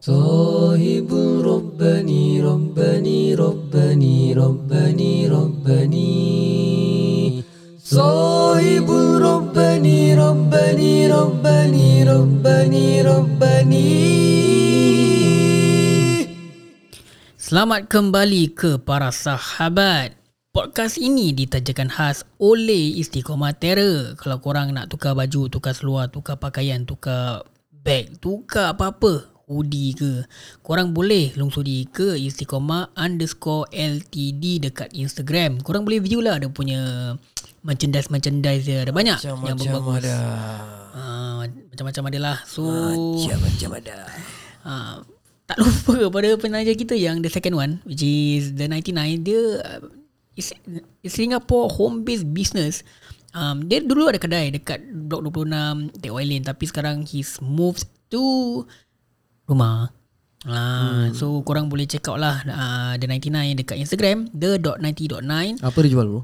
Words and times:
صاحب 0.00 1.10
ربني 1.44 2.40
ربني 2.40 3.34
ربني 3.34 4.32
ربني 4.32 5.28
ربني 5.28 6.14
صاحب 7.84 8.88
ربني 9.28 10.14
ربني 10.14 10.94
ربني 11.08 12.04
ربني 12.04 13.02
ربني 13.02 13.96
Selamat 17.46 17.86
kembali 17.86 18.58
ke 18.58 18.80
para 18.80 19.14
sahabat. 19.14 20.18
Podcast 20.56 20.98
ini 20.98 21.30
ditajakan 21.36 21.92
khas 21.92 22.24
oleh 22.42 22.96
Istiqomah 22.96 23.54
Terror. 23.54 24.16
Kalau 24.16 24.40
korang 24.42 24.72
nak 24.72 24.90
tukar 24.90 25.14
baju, 25.14 25.52
tukar 25.52 25.76
seluar, 25.76 26.08
tukar 26.10 26.42
pakaian, 26.42 26.82
tukar 26.82 27.46
beg, 27.70 28.18
tukar 28.18 28.74
apa-apa, 28.74 29.29
hoodie 29.51 29.91
ke, 29.91 30.23
korang 30.63 30.95
boleh 30.95 31.35
lungsuri 31.35 31.83
ke 31.91 32.15
Istiqomah 32.15 32.95
underscore 32.95 33.67
LTD 33.75 34.63
dekat 34.71 34.95
Instagram. 34.95 35.59
Korang 35.59 35.83
boleh 35.83 35.99
view 35.99 36.23
lah 36.23 36.39
dia 36.39 36.47
punya 36.47 36.79
merchandise-merchandise 37.67 38.63
dia. 38.63 38.87
Ada 38.87 38.95
banyak 38.95 39.19
yang 39.27 39.37
Macam-macam 39.43 39.73
bagus. 39.75 39.95
ada 40.07 40.15
Ah, 40.91 41.43
macam-macam 41.43 42.03
ada 42.07 42.19
lah. 42.19 42.37
So, 42.47 42.63
Macam-macam 43.19 43.69
ada 43.83 43.95
Ah, 44.63 45.03
tak 45.51 45.57
lupa 45.59 46.07
pada 46.07 46.29
penaja 46.39 46.71
kita 46.71 46.95
yang 46.95 47.19
the 47.19 47.27
second 47.27 47.59
one 47.59 47.83
which 47.83 47.99
is 47.99 48.55
the 48.55 48.71
99 48.71 48.95
dia 49.27 49.59
uh, 49.59 49.83
is, 50.39 50.55
is 51.03 51.11
Singapore 51.11 51.67
home 51.67 52.07
based 52.07 52.23
business 52.31 52.87
um, 53.35 53.67
dia 53.67 53.83
dulu 53.83 54.07
ada 54.07 54.15
kedai 54.15 54.55
dekat 54.55 54.79
blok 55.11 55.27
26 55.27 55.91
Tech 55.99 56.13
Lane 56.15 56.45
tapi 56.47 56.63
sekarang 56.71 57.03
he's 57.03 57.35
moved 57.43 57.83
to 58.07 58.63
rumah 59.51 59.91
Ah, 60.41 61.13
so 61.13 61.45
korang 61.45 61.69
boleh 61.69 61.85
check 61.85 62.01
out 62.07 62.17
lah 62.17 62.41
uh, 62.41 62.93
the 62.97 63.05
99 63.05 63.29
dekat 63.55 63.77
Instagram 63.77 64.25
the 64.33 64.57
dot 64.57 64.81
90.9 64.81 65.21
Apa 65.61 65.77
dia 65.85 65.91
jual 65.91 66.07
bro? 66.07 66.21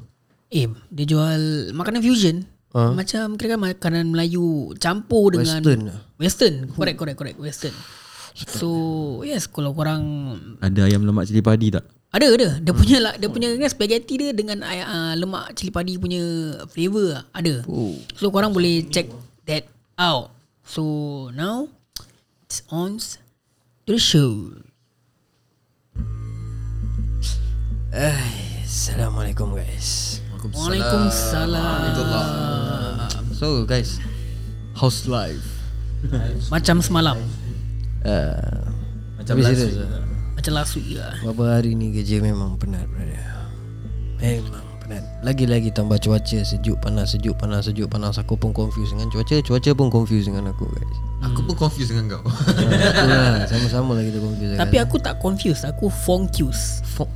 eh 0.49 0.65
dia 0.89 1.05
jual 1.05 1.41
makanan 1.71 2.01
fusion 2.01 2.41
Ah. 2.71 2.91
macam 2.91 3.35
kira 3.35 3.55
makanan 3.55 4.09
Melayu 4.09 4.73
campur 4.75 5.31
dengan 5.31 5.61
Western. 5.61 5.81
Western 6.17 6.55
correct 6.69 6.97
correct 6.97 7.17
correct 7.17 7.37
western 7.37 7.71
so 8.35 8.69
yes 9.21 9.45
kalau 9.45 9.71
korang 9.71 10.03
Ada 10.59 10.85
ayam 10.85 11.01
lemak 11.01 11.25
cili 11.25 11.39
padi 11.39 11.69
tak? 11.69 11.85
ada 12.07 12.27
ada 12.27 12.49
dia 12.57 12.73
punya 12.73 12.97
lah 12.99 13.13
dia 13.15 13.27
punya 13.27 13.53
kan 13.53 13.69
spaghetti 13.69 14.17
dia 14.17 14.31
dengan 14.31 14.61
uh, 14.61 15.13
lemak 15.13 15.53
cili 15.53 15.69
padi 15.69 15.95
punya 15.95 16.21
flavor 16.65 17.07
lah. 17.13 17.23
ada 17.31 17.61
Oh. 17.65 17.93
so 18.13 18.29
korang 18.29 18.49
boleh 18.49 18.81
check 18.87 19.09
that 19.43 19.69
out 19.95 20.33
so 20.61 20.83
now 21.31 21.69
it's 22.47 22.63
on 22.71 22.95
to 22.99 23.17
the 23.91 23.99
show 23.99 24.47
Eh, 27.97 28.13
Assalamualaikum 28.61 29.57
guys. 29.57 30.21
Waalaikumsalam. 30.37 31.97
So 33.33 33.65
guys, 33.65 33.97
how's 34.77 35.09
life? 35.09 35.41
macam 36.53 36.77
semalam. 36.79 37.17
Uh, 38.05 38.69
Macam 39.17 39.41
last 39.41 39.57
week. 39.65 39.73
lah. 39.81 40.05
Macam 40.37 40.51
last 40.53 40.73
week 40.77 40.93
lah 40.93 41.17
Beberapa 41.25 41.57
hari 41.57 41.73
ni 41.73 41.89
kerja 41.89 42.21
memang 42.21 42.55
penat 42.61 42.85
brother? 42.85 43.17
Memang 44.21 44.61
penat. 44.85 45.01
Lagi-lagi 45.25 45.73
tambah 45.73 45.97
cuaca 45.97 46.39
Sejuk 46.45 46.77
panas 46.77 47.17
Sejuk 47.17 47.33
panas 47.35 47.65
Sejuk 47.65 47.89
panas. 47.89 48.21
Aku 48.21 48.37
pun 48.37 48.53
confused 48.53 48.93
dengan 48.93 49.09
cuaca. 49.09 49.41
Cuaca 49.41 49.71
pun 49.73 49.89
confused 49.89 50.29
dengan 50.29 50.53
aku 50.53 50.69
guys 50.69 50.97
Aku 51.17 51.41
pun 51.41 51.55
confused 51.57 51.89
dengan 51.89 52.17
kau. 52.17 52.23
Itulah 52.29 53.49
Sama-sama 53.49 53.97
lah 53.97 54.03
kita 54.05 54.19
confused 54.21 54.53
tapi 54.57 54.75
aku 54.77 54.95
tak 55.01 55.17
confused 55.17 55.65
aku 55.65 55.89
foncuse 55.89 56.85
Fok 56.85 57.09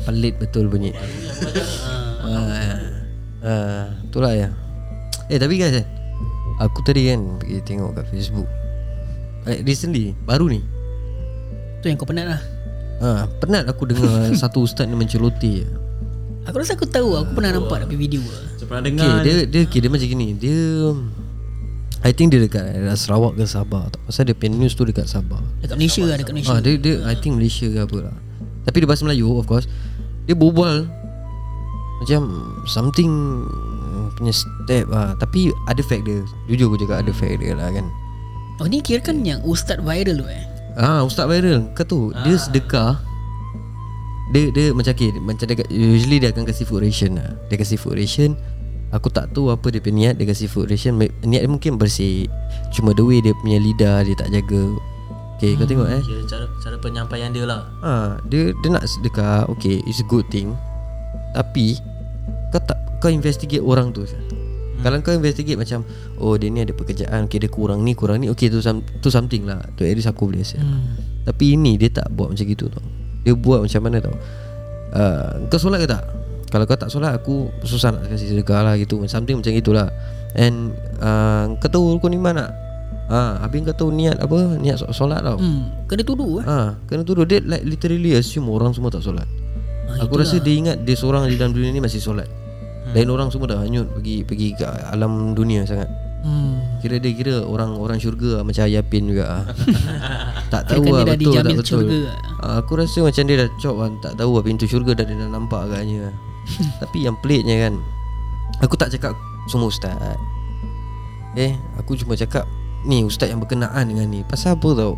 Pelit 0.00 0.34
betul 0.40 0.66
bunyi. 0.66 0.96
Ah, 2.24 2.80
ah, 3.44 3.84
Itulah 4.10 4.32
ya. 4.34 4.48
Eh 5.30 5.38
tapi 5.38 5.60
guys 5.60 5.76
eh 5.76 5.86
Aku 6.58 6.82
tadi 6.82 7.06
kan 7.12 7.38
Pergi 7.38 7.62
tengok 7.62 7.94
kat 7.94 8.06
Facebook. 8.10 8.48
Eh, 9.46 9.62
Recently 9.62 10.16
Baru 10.26 10.50
ni. 10.50 10.64
Tu 11.84 11.88
yang 11.88 11.96
kau 12.00 12.08
penat 12.08 12.26
lah. 12.26 12.42
Ah, 12.98 13.22
Penat 13.38 13.70
aku 13.70 13.86
dengar 13.86 14.32
Satu 14.40 14.66
ustaz 14.66 14.90
ni 14.90 14.98
menceloti. 14.98 15.62
Aku 16.48 16.58
rasa 16.58 16.74
aku 16.74 16.88
tahu 16.88 17.14
aku 17.14 17.38
pernah 17.38 17.54
nampak 17.54 17.86
dalam 17.86 17.94
video. 17.94 18.24
Lah 18.24 18.50
pernah 18.70 18.86
Okay, 18.86 18.94
dengar 18.94 19.14
dia, 19.26 19.34
dia, 19.50 19.60
okay, 19.66 19.78
dia 19.82 19.90
macam 19.90 20.06
gini. 20.06 20.28
Dia 20.38 20.60
I 22.00 22.16
think 22.16 22.32
dia 22.32 22.40
dekat 22.40 22.64
daerah 22.64 22.96
Sarawak 22.96 23.36
ke 23.36 23.44
Sabah 23.44 23.92
tak? 23.92 24.00
Pasal 24.08 24.24
dia 24.24 24.32
punya 24.32 24.56
news 24.56 24.72
tu 24.72 24.88
dekat 24.88 25.04
Sabah. 25.04 25.40
Dekat 25.60 25.76
Malaysia 25.76 26.02
lah 26.08 26.16
dekat 26.16 26.32
Malaysia. 26.32 26.56
Ah, 26.56 26.60
dia, 26.64 26.74
dia 26.80 26.94
I 27.04 27.14
think 27.20 27.36
Malaysia 27.36 27.68
ke 27.68 27.78
apa 27.84 27.98
lah. 28.08 28.16
Tapi 28.64 28.76
dia 28.80 28.88
bahasa 28.88 29.02
Melayu 29.04 29.28
of 29.36 29.44
course. 29.44 29.68
Dia 30.24 30.36
berbual 30.36 30.88
Macam 32.00 32.20
Something 32.64 33.12
Punya 34.16 34.32
step 34.32 34.88
lah. 34.88 35.12
Tapi 35.20 35.52
ada 35.68 35.80
fact 35.84 36.08
dia. 36.08 36.24
Jujur 36.48 36.72
aku 36.72 36.84
cakap 36.84 37.04
ada 37.04 37.12
fact 37.12 37.36
dia 37.40 37.52
lah 37.52 37.68
kan. 37.68 37.84
Oh 38.60 38.68
ni 38.68 38.84
kira 38.84 39.00
kan 39.00 39.20
yang 39.24 39.40
ustaz 39.44 39.80
viral 39.80 40.20
tu 40.20 40.26
eh? 40.28 40.44
Ah 40.76 41.04
Ustaz 41.04 41.28
viral. 41.28 41.68
Kau 41.76 41.84
tu 41.84 42.00
Dia 42.24 42.36
sedekah. 42.36 43.00
Dia 44.30 44.48
dia 44.54 44.66
macam 44.70 44.94
okay, 44.94 45.10
macam 45.18 45.44
dia, 45.44 45.66
usually 45.74 46.22
dia 46.22 46.30
akan 46.30 46.46
kasih 46.46 46.64
food 46.64 46.86
ration 46.86 47.18
lah. 47.18 47.34
Dia 47.50 47.56
kasih 47.58 47.76
food 47.76 47.98
ration. 47.98 48.38
Aku 48.90 49.06
tak 49.06 49.30
tahu 49.30 49.54
apa 49.54 49.70
dia 49.70 49.78
punya 49.78 50.10
niat 50.10 50.14
dia 50.18 50.26
kasih 50.26 50.50
food 50.50 50.66
ration. 50.66 50.98
Niat 50.98 51.46
dia 51.46 51.50
mungkin 51.50 51.78
bersih. 51.78 52.26
Cuma 52.74 52.90
the 52.90 53.06
way 53.06 53.22
dia 53.22 53.30
punya 53.38 53.62
lidah 53.62 54.02
dia 54.02 54.14
tak 54.18 54.34
jaga. 54.34 54.74
Okay, 55.38 55.56
kau 55.56 55.64
tengok 55.64 55.88
eh. 55.88 56.02
Kira 56.04 56.22
cara, 56.28 56.44
cara 56.60 56.76
penyampaian 56.76 57.32
dia 57.32 57.48
lah 57.48 57.64
Ha, 57.80 58.20
dia 58.28 58.52
dia 58.52 58.68
nak 58.68 58.84
sedekah. 58.84 59.48
Okay, 59.56 59.80
it's 59.86 60.02
a 60.02 60.06
good 60.06 60.26
thing. 60.28 60.52
Tapi 61.32 61.78
kau 62.50 62.60
tak 62.60 62.76
kau 62.98 63.08
investigate 63.08 63.62
orang 63.62 63.94
tu. 63.94 64.04
Hmm. 64.04 64.84
Kalau 64.84 65.00
kau 65.00 65.16
investigate 65.16 65.56
macam 65.56 65.86
oh 66.20 66.36
dia 66.36 66.52
ni 66.52 66.60
ada 66.60 66.76
pekerjaan, 66.76 67.24
okay 67.24 67.40
dia 67.40 67.48
kurang 67.48 67.86
ni, 67.86 67.96
kurang 67.96 68.20
ni, 68.20 68.28
okay 68.28 68.52
tu 68.52 68.60
some, 68.60 68.84
tu 69.00 69.08
something 69.08 69.48
lah. 69.48 69.64
Tu 69.78 69.88
at 69.88 69.96
least 69.96 70.08
aku 70.08 70.28
boleh 70.28 70.44
hmm. 70.44 71.10
Tapi 71.24 71.56
ini 71.56 71.76
dia 71.76 71.92
tak 71.92 72.08
buat 72.12 72.32
macam 72.32 72.44
gitu 72.48 72.66
tau 72.72 72.82
Dia 73.24 73.36
buat 73.36 73.60
macam 73.60 73.80
mana 73.84 74.00
tau 74.00 74.14
uh, 74.96 75.46
Kau 75.52 75.58
solat 75.60 75.84
ke 75.84 75.88
tak? 75.88 76.02
Kalau 76.50 76.66
kau 76.66 76.74
tak 76.74 76.90
solat 76.90 77.14
aku 77.14 77.48
susah 77.62 77.94
nak 77.94 78.10
kasih 78.10 78.34
sedekah 78.34 78.60
lah 78.60 78.74
gitu 78.74 78.98
Something 79.06 79.38
macam 79.38 79.54
gitulah 79.54 79.86
And 80.34 80.74
uh, 80.98 81.54
kau 81.56 81.70
tahu 81.70 81.96
rukun 81.96 82.14
iman 82.14 82.34
tak? 82.36 82.50
Ha, 83.06 83.42
habis 83.42 83.62
kau 83.64 83.74
tahu 83.76 83.90
niat 83.90 84.18
apa? 84.18 84.54
Niat 84.54 84.78
so- 84.78 84.90
solat 84.90 85.18
tau 85.20 85.34
hmm. 85.34 85.86
kena 85.86 86.02
tuduh 86.02 86.38
eh 86.38 86.44
Ha, 86.44 86.74
kena 86.84 87.02
tuduh 87.02 87.22
Dia 87.22 87.38
like 87.40 87.62
literally 87.62 88.14
assume 88.14 88.46
orang 88.46 88.70
semua 88.70 88.90
tak 88.90 89.00
solat 89.00 89.26
Ah, 89.86 90.06
Aku 90.06 90.14
rasa 90.14 90.38
dia 90.38 90.54
ingat 90.54 90.82
dia 90.82 90.94
seorang 90.94 91.26
di 91.26 91.34
dalam 91.34 91.50
dunia 91.50 91.70
ni 91.70 91.78
masih 91.78 91.98
solat 91.98 92.26
Hmm. 92.80 92.96
Lain 92.96 93.12
orang 93.12 93.28
semua 93.28 93.44
dah 93.44 93.60
hanyut 93.60 93.92
pergi 93.92 94.24
pergi 94.24 94.56
ke 94.56 94.64
alam 94.64 95.36
dunia 95.36 95.62
sangat 95.62 95.84
hmm. 96.24 96.80
Kira 96.80 96.96
dia 96.96 97.12
kira 97.12 97.44
orang 97.44 97.76
orang 97.76 98.00
syurga 98.00 98.40
macam 98.40 98.64
Ayapin 98.64 99.04
juga 99.04 99.24
ah. 99.28 99.42
tak 100.52 100.64
tahu 100.64 100.88
Kirakan 100.88 100.96
lah 100.96 101.04
betul 101.12 101.32
tak 101.36 101.44
betul. 101.52 101.64
syurga 101.84 102.00
aku 102.40 102.72
rasa 102.80 102.98
macam 103.04 103.22
dia 103.22 103.36
dah 103.36 103.48
cop 103.54 103.74
kan 103.76 103.92
tak 104.00 104.12
tahu 104.16 104.30
lah 104.32 104.42
pintu 104.42 104.64
syurga 104.64 104.96
dah 104.96 105.04
dia 105.04 105.12
dah 105.14 105.28
nampak 105.28 105.60
agaknya. 105.68 106.08
Tapi 106.82 107.06
yang 107.06 107.16
peliknya 107.20 107.68
kan 107.68 107.78
aku 108.60 108.74
tak 108.76 108.92
cakap 108.92 109.14
semua 109.48 109.70
ustaz. 109.70 109.96
Eh, 111.38 111.54
aku 111.78 111.94
cuma 111.94 112.18
cakap 112.18 112.44
ni 112.84 113.06
ustaz 113.06 113.30
yang 113.30 113.38
berkenaan 113.38 113.86
dengan 113.86 114.06
ni. 114.10 114.20
Pasal 114.26 114.58
apa 114.58 114.68
tau? 114.74 114.94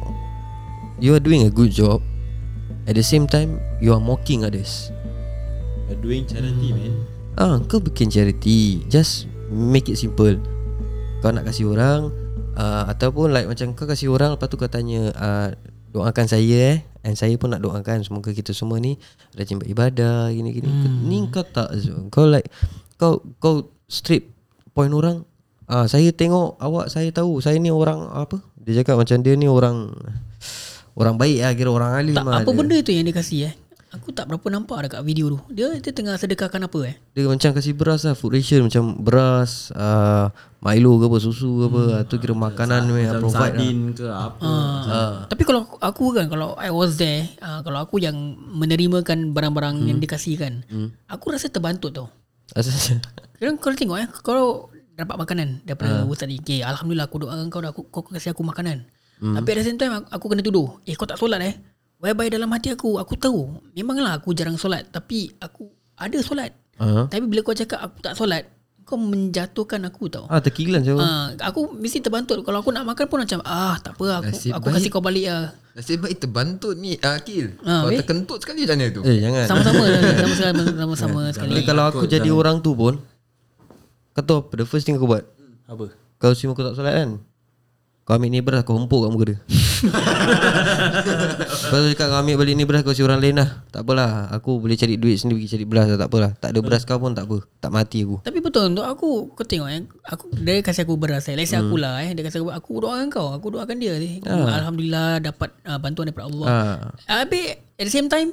You 1.02 1.16
are 1.18 1.22
doing 1.22 1.44
a 1.44 1.52
good 1.52 1.72
job. 1.74 2.00
At 2.88 2.98
the 2.98 3.04
same 3.04 3.30
time 3.30 3.62
you 3.78 3.94
are 3.94 4.02
mocking 4.02 4.42
others. 4.42 4.90
You're 5.86 6.02
doing 6.02 6.24
charity 6.24 6.72
man 6.72 7.04
Ah, 7.36 7.60
kau 7.64 7.80
bikin 7.80 8.12
charity 8.12 8.84
Just 8.92 9.28
make 9.48 9.88
it 9.88 9.96
simple 9.96 10.36
Kau 11.24 11.32
nak 11.32 11.48
kasih 11.48 11.68
orang 11.72 12.12
uh, 12.56 12.88
Ataupun 12.92 13.32
like 13.32 13.48
macam 13.48 13.72
kau 13.72 13.88
kasih 13.88 14.12
orang 14.12 14.36
Lepas 14.36 14.48
tu 14.52 14.56
kau 14.60 14.68
tanya 14.68 15.12
uh, 15.16 15.48
Doakan 15.92 16.28
saya 16.28 16.76
eh 16.76 16.91
And 17.02 17.18
saya 17.18 17.34
pun 17.34 17.50
nak 17.50 17.62
doakan 17.62 18.06
Semoga 18.06 18.30
kita 18.30 18.54
semua 18.54 18.78
ni 18.78 18.98
Rajin 19.34 19.58
beribadah 19.58 20.30
Gini-gini 20.30 20.70
hmm. 20.70 21.06
Ni 21.06 21.26
kau 21.34 21.42
tak. 21.42 21.74
Kau 22.14 22.26
like 22.30 22.46
Kau 22.94 23.22
kau 23.42 23.70
straight 23.90 24.30
Point 24.70 24.94
orang 24.94 25.26
ah, 25.66 25.90
Saya 25.90 26.14
tengok 26.14 26.62
awak 26.62 26.88
Saya 26.88 27.10
tahu 27.10 27.42
Saya 27.42 27.58
ni 27.58 27.74
orang 27.74 28.06
Apa 28.14 28.38
Dia 28.58 28.82
cakap 28.82 29.02
macam 29.02 29.18
dia 29.18 29.34
ni 29.34 29.50
orang 29.50 29.90
Orang 30.94 31.18
baik 31.18 31.42
lah 31.42 31.52
Kira 31.58 31.70
orang 31.74 31.90
alim 31.98 32.14
tak, 32.14 32.24
lah 32.26 32.44
apa 32.44 32.50
dia. 32.50 32.58
benda 32.58 32.76
tu 32.84 32.92
yang 32.92 33.06
dia 33.08 33.16
kasih 33.16 33.40
eh 33.50 33.54
aku 33.92 34.08
tak 34.10 34.24
berapa 34.24 34.46
nampak 34.48 34.88
dekat 34.88 35.00
video 35.04 35.36
tu 35.36 35.38
dia 35.52 35.68
dia 35.76 35.92
tengah 35.92 36.16
sedekahkan 36.16 36.64
apa 36.64 36.78
eh 36.88 36.94
Dia 37.12 37.28
macam 37.28 37.52
kasih 37.52 37.76
beras 37.76 38.08
lah 38.08 38.16
Food 38.16 38.32
ration 38.32 38.64
Macam 38.64 38.96
beras 39.04 39.68
uh, 39.76 40.32
Milo 40.64 40.96
ke 40.96 41.04
apa 41.12 41.16
Susu 41.20 41.60
ke 41.60 41.64
apa 41.68 41.82
hmm. 41.84 42.02
Tu 42.08 42.14
kira 42.16 42.32
makanan 42.32 42.88
Macam 42.88 42.96
Macam 42.96 43.20
provide 43.20 43.56
lah 43.60 43.72
ke 43.92 44.06
apa 44.08 44.52
Ah. 44.82 45.14
Tapi 45.28 45.42
kalau 45.44 45.68
aku- 45.68 45.80
aku 45.80 46.04
kan 46.16 46.26
kalau 46.32 46.56
I 46.56 46.72
was 46.72 46.96
there, 46.96 47.28
uh, 47.44 47.60
kalau 47.60 47.84
aku 47.84 48.00
yang 48.00 48.16
menerimakan 48.36 49.32
barang-barang 49.32 49.84
hmm. 49.84 49.88
yang 49.88 49.98
dikasihkan, 50.02 50.66
hmm. 50.68 50.88
aku 51.08 51.32
rasa 51.32 51.48
terbantu 51.48 51.88
tau. 51.88 52.06
Kira 53.38 53.50
kalau 53.56 53.76
tengok 53.78 53.96
eh, 54.02 54.08
kalau 54.20 54.46
dapat 54.92 55.16
makanan 55.16 55.48
daripada 55.64 56.04
uh. 56.04 56.10
ustaz 56.10 56.28
ni, 56.28 56.38
okay, 56.42 56.60
alhamdulillah 56.60 57.08
aku 57.08 57.24
doakan 57.24 57.48
kau 57.48 57.62
dah 57.64 57.70
aku, 57.72 57.82
kau 57.88 58.02
kasih 58.04 58.36
aku 58.36 58.44
makanan. 58.44 58.84
hmm. 59.22 59.34
Tapi 59.38 59.48
at 59.48 59.56
the 59.62 59.64
same 59.64 59.78
time 59.80 59.92
aku, 59.96 60.08
aku 60.12 60.24
kena 60.34 60.42
tuduh 60.44 60.68
Eh 60.84 60.94
kau 60.98 61.08
tak 61.08 61.16
solat 61.16 61.40
eh 61.40 61.54
Whereby 62.02 62.26
dalam 62.28 62.50
hati 62.50 62.68
aku 62.68 62.98
Aku 62.98 63.14
tahu. 63.14 63.54
Memanglah 63.72 64.18
aku 64.18 64.34
jarang 64.34 64.54
solat 64.56 64.90
Tapi 64.90 65.30
aku 65.38 65.70
ada 65.94 66.18
solat. 66.18 66.50
Ah. 66.76 67.06
Tapi 67.06 67.24
bila 67.24 67.40
kau 67.40 67.54
cakap 67.54 67.78
aku 67.78 67.96
tak 68.00 68.12
solat 68.12 68.42
Kau 68.82 68.98
menjatuhkan 68.98 69.78
aku 69.86 70.10
tau. 70.10 70.26
Ah 70.26 70.42
terkilan 70.42 70.82
saya. 70.82 70.98
Ah, 70.98 71.26
aku 71.44 71.70
mesti 71.72 72.02
terbantut 72.02 72.42
Kalau 72.42 72.58
aku 72.58 72.68
nak 72.68 72.82
makan 72.82 73.06
pun 73.06 73.22
macam 73.22 73.38
Ah 73.46 73.78
tak 73.78 73.94
apa 73.94 74.18
Aku, 74.18 74.34
Nasib 74.34 74.50
aku 74.50 74.66
baik. 74.66 74.74
kasih 74.76 74.90
kau 74.90 74.98
balik 75.00 75.24
lah 75.24 75.54
Nasib 75.72 75.96
baik 76.02 76.16
terbantut 76.18 76.74
ni 76.74 76.98
Akil. 76.98 77.54
Ah, 77.62 77.80
Kalau 77.80 77.88
weh. 77.88 77.96
terkentut 77.96 78.38
sekali 78.42 78.66
macam 78.66 78.76
mana 78.76 78.86
tu. 78.90 79.00
Eh 79.02 79.16
jangan. 79.16 79.44
Sama-sama 79.46 79.84
Sama-sama 80.26 80.62
Sama-sama 80.74 81.20
sekali. 81.30 81.50
Tapi 81.54 81.62
kalau 81.64 81.84
aku 81.86 82.04
jadi 82.04 82.28
orang 82.28 82.58
tu 82.58 82.74
pun 82.74 82.98
Kau 84.12 84.20
tahu 84.20 84.38
apa 84.42 84.52
The 84.58 84.66
first 84.66 84.82
thing 84.82 84.98
aku 84.98 85.06
buat? 85.06 85.22
Apa? 85.64 85.94
Kau 86.18 86.34
siapa 86.34 86.52
kau 86.52 86.62
tak 86.62 86.74
solat 86.74 86.92
kan? 86.92 87.10
Kau 88.02 88.12
ambil 88.12 88.28
ni 88.28 88.42
beras 88.42 88.60
Kau 88.60 88.74
hempuk 88.74 88.98
kat 88.98 89.08
muka 89.08 89.24
dia 89.26 89.38
Lepas 91.62 91.78
tu 91.82 91.88
cakap 91.94 92.06
kau 92.08 92.18
ambil 92.22 92.36
balik 92.38 92.54
ni 92.54 92.64
beras 92.64 92.82
Kau 92.86 92.94
si 92.94 93.02
orang 93.02 93.18
lain 93.18 93.38
lah. 93.42 93.66
Tak 93.74 93.82
apalah 93.82 94.30
Aku 94.34 94.62
boleh 94.62 94.78
cari 94.78 94.94
duit 94.96 95.18
sendiri 95.18 95.42
Pergi 95.42 95.50
cari 95.58 95.64
beras 95.66 95.86
lah 95.90 95.98
Tak 95.98 96.08
apalah. 96.08 96.30
Tak 96.38 96.48
ada 96.54 96.58
beras 96.62 96.82
kau 96.86 96.98
pun 97.02 97.12
tak 97.12 97.26
apa 97.26 97.42
Tak 97.58 97.70
mati 97.74 98.06
aku. 98.06 98.16
Tapi 98.22 98.38
betul 98.38 98.64
untuk 98.70 98.86
aku 98.86 99.10
Kau 99.34 99.44
tengok 99.46 99.68
eh 99.68 99.82
aku, 100.06 100.24
Dia 100.38 100.62
kasih 100.62 100.82
aku 100.86 100.94
beras 100.94 101.26
eh. 101.26 101.34
Let's 101.34 101.50
say 101.50 101.58
aku 101.58 101.76
lah 101.76 102.02
eh. 102.06 102.14
Dia 102.14 102.22
kasih 102.22 102.46
aku 102.46 102.50
Aku 102.54 102.72
doakan 102.86 103.06
kau 103.10 103.34
Aku 103.34 103.50
doakan 103.52 103.76
dia 103.82 103.98
Alhamdulillah 104.28 105.18
Dapat 105.20 105.50
uh, 105.66 105.78
bantuan 105.82 106.08
daripada 106.10 106.30
Allah. 106.30 106.46
Ah. 106.46 106.78
Habis 107.22 107.58
At 107.76 107.84
the 107.88 107.92
same 107.92 108.06
time 108.06 108.32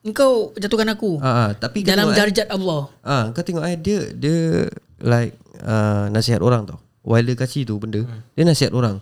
Engkau 0.00 0.56
jatuhkan 0.56 0.88
aku 0.92 1.20
Ah, 1.20 1.28
ah, 1.28 1.50
Tapi 1.52 1.84
Dalam 1.84 2.12
eh, 2.12 2.16
darjat 2.16 2.48
Allah. 2.48 2.88
Ah, 3.04 3.28
kau 3.36 3.44
tengok 3.44 3.64
eh 3.68 3.76
dia 3.76 4.08
dia 4.16 4.64
like 5.00 5.36
uh, 5.64 6.06
nasihat 6.12 6.40
orang 6.44 6.68
tau. 6.68 6.78
While 7.00 7.24
dia 7.24 7.36
kasih 7.36 7.64
tu 7.64 7.80
benda, 7.80 8.04
hmm. 8.04 8.36
dia 8.36 8.44
nasihat 8.44 8.72
orang. 8.76 9.00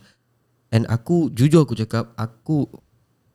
And 0.69 0.85
aku 0.89 1.33
jujur 1.33 1.65
aku 1.65 1.73
cakap 1.73 2.13
aku 2.15 2.69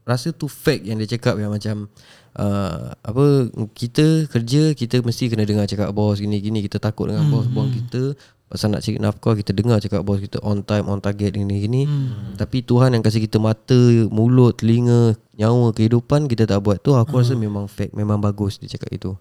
rasa 0.03 0.35
tu 0.35 0.51
fake 0.51 0.91
yang 0.91 0.99
dia 0.99 1.15
cakap 1.15 1.39
yang 1.39 1.49
macam 1.49 1.87
uh, 2.35 2.91
apa 2.91 3.47
kita 3.71 4.27
kerja 4.27 4.75
kita 4.75 4.99
mesti 4.99 5.31
kena 5.31 5.47
dengar 5.47 5.63
cakap 5.63 5.95
bos 5.95 6.19
gini 6.19 6.43
gini 6.43 6.59
kita 6.59 6.77
takut 6.77 7.09
dengan 7.09 7.25
bos 7.31 7.47
bos 7.49 7.71
kita. 7.71 8.13
Pasal 8.53 8.69
nak 8.69 8.85
cari 8.85 9.01
nafkah 9.01 9.33
kita 9.33 9.49
dengar 9.49 9.81
cakap 9.81 10.05
bos 10.05 10.21
kita 10.21 10.37
on 10.45 10.61
time 10.61 10.85
on 10.85 11.01
target 11.01 11.33
gini 11.33 11.57
gini. 11.63 11.81
Hmm. 11.89 12.37
tapi 12.37 12.61
Tuhan 12.61 12.93
yang 12.93 13.01
kasih 13.01 13.25
kita 13.25 13.41
mata 13.41 13.79
mulut 14.13 14.61
telinga 14.61 15.17
nyawa 15.33 15.73
kehidupan 15.73 16.29
kita 16.29 16.45
tak 16.45 16.61
buat 16.61 16.77
tu 16.85 16.93
aku 16.93 17.17
rasa 17.17 17.33
memang 17.33 17.65
fake 17.65 17.97
memang 17.97 18.21
bagus 18.21 18.61
dia 18.61 18.69
cakap 18.69 18.93
itu. 18.93 19.11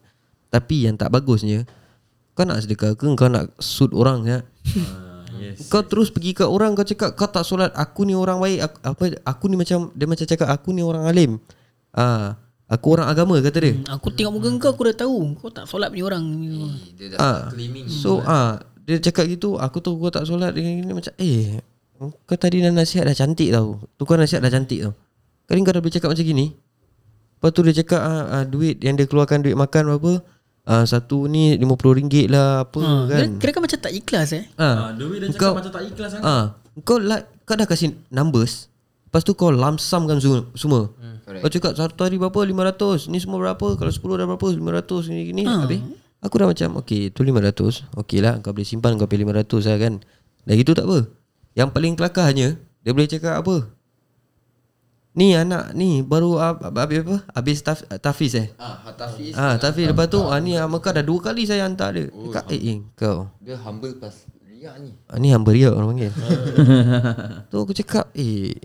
Tapi 0.53 0.85
yang 0.85 1.01
tak 1.01 1.09
bagusnya 1.09 1.65
kau 2.33 2.45
nak 2.49 2.65
sedekah 2.65 2.97
ke 2.97 3.09
kau 3.13 3.29
nak 3.29 3.53
suit 3.61 3.93
orang 3.93 4.25
ya 4.25 4.39
yes. 5.43 5.67
kau 5.67 5.83
terus 5.83 6.15
pergi 6.15 6.39
kat 6.39 6.47
orang 6.47 6.79
kau 6.79 6.87
cakap 6.87 7.19
kau 7.19 7.27
tak 7.27 7.43
solat 7.43 7.75
aku 7.75 8.07
ni 8.07 8.15
orang 8.15 8.39
baik 8.39 8.63
aku, 8.63 8.79
apa 8.87 9.05
aku 9.27 9.45
ni 9.51 9.57
macam 9.59 9.91
dia 9.99 10.07
macam 10.07 10.27
cakap 10.27 10.49
aku 10.49 10.69
ni 10.71 10.83
orang 10.87 11.05
alim. 11.11 11.43
Ah 11.91 12.39
aku 12.71 12.87
orang 12.95 13.11
agama 13.11 13.37
kata 13.43 13.59
dia. 13.59 13.73
Hmm, 13.75 13.85
Aku 13.99 14.09
tengok 14.15 14.33
muka 14.39 14.49
kau 14.57 14.71
Aku 14.73 14.83
dah 14.89 14.97
tahu. 14.97 15.19
Kau 15.37 15.51
tak 15.51 15.67
solat 15.67 15.91
punya 15.91 16.05
orang. 16.07 16.25
Dia 16.95 17.07
dah 17.13 17.19
ah 17.19 17.41
claiming 17.51 17.87
so 17.91 18.23
ah 18.23 18.63
dia 18.83 18.99
cakap 19.03 19.27
gitu 19.27 19.59
aku 19.59 19.83
tahu 19.83 19.99
kau 19.99 20.13
tak 20.15 20.25
solat. 20.25 20.55
Dengan 20.55 20.79
gini 20.81 20.93
macam 20.95 21.13
eh 21.19 21.61
kau 22.01 22.37
tadi 22.39 22.63
dah 22.63 22.73
nasihat 22.73 23.05
dah 23.07 23.17
cantik 23.17 23.51
tau. 23.51 23.83
Tu 23.99 24.03
kau 24.07 24.17
nasihat 24.17 24.41
dah 24.43 24.51
cantik 24.51 24.81
tau. 24.87 24.95
Kali 25.51 25.59
kau 25.67 25.75
dah 25.75 25.83
boleh 25.83 25.95
cakap 25.95 26.09
macam 26.15 26.25
gini. 26.25 26.47
Lepas 27.43 27.51
tu 27.59 27.61
dia 27.67 27.75
cakap 27.75 28.01
ah, 28.01 28.25
ah, 28.39 28.45
duit 28.47 28.79
yang 28.79 28.95
dia 28.95 29.11
keluarkan 29.11 29.43
duit 29.43 29.59
makan 29.59 29.91
berapa 29.91 30.23
ah, 30.65 30.85
satu 30.85 31.27
ni 31.27 31.57
RM50 31.57 32.29
lah 32.29 32.63
apa 32.63 32.79
ha, 32.79 32.93
kan 33.07 33.29
Kira 33.37 33.51
kan 33.51 33.63
macam 33.63 33.79
tak 33.79 33.93
ikhlas 33.93 34.31
eh 34.33 34.45
Ah, 34.55 34.65
ah 34.65 34.91
Dewi 34.93 35.19
dah 35.19 35.29
Kau- 35.31 35.53
cakap 35.53 35.59
macam 35.59 35.73
tak 35.73 35.85
ikhlas 35.85 36.11
sangat. 36.13 36.25
Ah, 36.25 36.45
kau 36.81 36.97
like 36.97 37.27
kau 37.43 37.55
dah 37.55 37.67
kasih 37.67 37.99
numbers. 38.09 38.71
Lepas 39.05 39.23
tu 39.23 39.35
kau 39.35 39.53
lump 39.53 39.77
sum 39.77 40.09
kan 40.09 40.17
semua. 40.17 40.49
semua. 40.55 40.89
Hmm, 40.97 41.21
kau 41.21 41.51
cakap 41.51 41.77
satu 41.77 42.01
hari 42.01 42.17
berapa 42.17 42.33
500, 42.33 43.13
ni 43.13 43.21
semua 43.21 43.37
berapa? 43.39 43.77
Kalau 43.77 43.93
10 43.93 44.17
dah 44.17 44.25
berapa? 44.25 44.47
500 44.49 45.13
ni 45.13 45.29
gini. 45.29 45.45
Ah. 45.45 45.69
Habis 45.69 45.85
aku 46.19 46.35
dah 46.39 46.49
macam 46.49 46.81
okey, 46.81 47.13
tu 47.13 47.21
500. 47.21 47.93
Okey 47.93 48.25
lah 48.25 48.41
kau 48.41 48.57
boleh 48.57 48.65
simpan 48.65 48.97
kau 48.97 49.05
pilih 49.05 49.29
500 49.29 49.69
lah 49.69 49.77
kan. 49.77 49.95
Dah 50.43 50.55
gitu 50.57 50.73
tak 50.73 50.89
apa. 50.89 51.13
Yang 51.53 51.69
paling 51.71 51.93
kelakarnya 51.93 52.49
dia 52.81 52.91
boleh 52.91 53.05
cakap 53.05 53.45
apa? 53.45 53.69
Ni 55.13 55.37
anak 55.37 55.73
ni 55.73 56.01
baru 56.01 56.41
ab- 56.41 56.65
ab- 56.65 56.79
habis 56.79 57.05
apa? 57.05 57.17
Habis 57.31 57.59
taf, 57.61 57.79
tafiz 57.99 58.33
eh. 58.33 58.49
Ah, 58.57 58.81
Hatafiz 58.83 59.33
Ah, 59.35 59.55
tafiz 59.55 59.85
lepas 59.85 60.09
tu 60.09 60.17
ah, 60.19 60.41
ni 60.41 60.57
ah, 60.57 60.65
Mekah 60.65 60.89
dah 60.91 61.05
dua 61.05 61.21
kali 61.23 61.45
saya 61.45 61.65
hantar 61.65 61.93
dia. 61.93 62.09
Cakap 62.09 62.49
eh, 62.49 62.61
eh 62.67 62.79
kau. 62.95 63.29
Dia 63.39 63.61
humble 63.61 63.93
pas 63.95 64.17
riak 64.43 64.75
ni 64.79 64.97
Ah, 65.07 65.17
ni 65.17 65.29
hamba 65.29 65.53
riak 65.53 65.69
orang 65.71 65.93
panggil. 65.93 66.13
tu 67.53 67.57
aku 67.59 67.73
cakap, 67.75 68.09
eh 68.15 68.57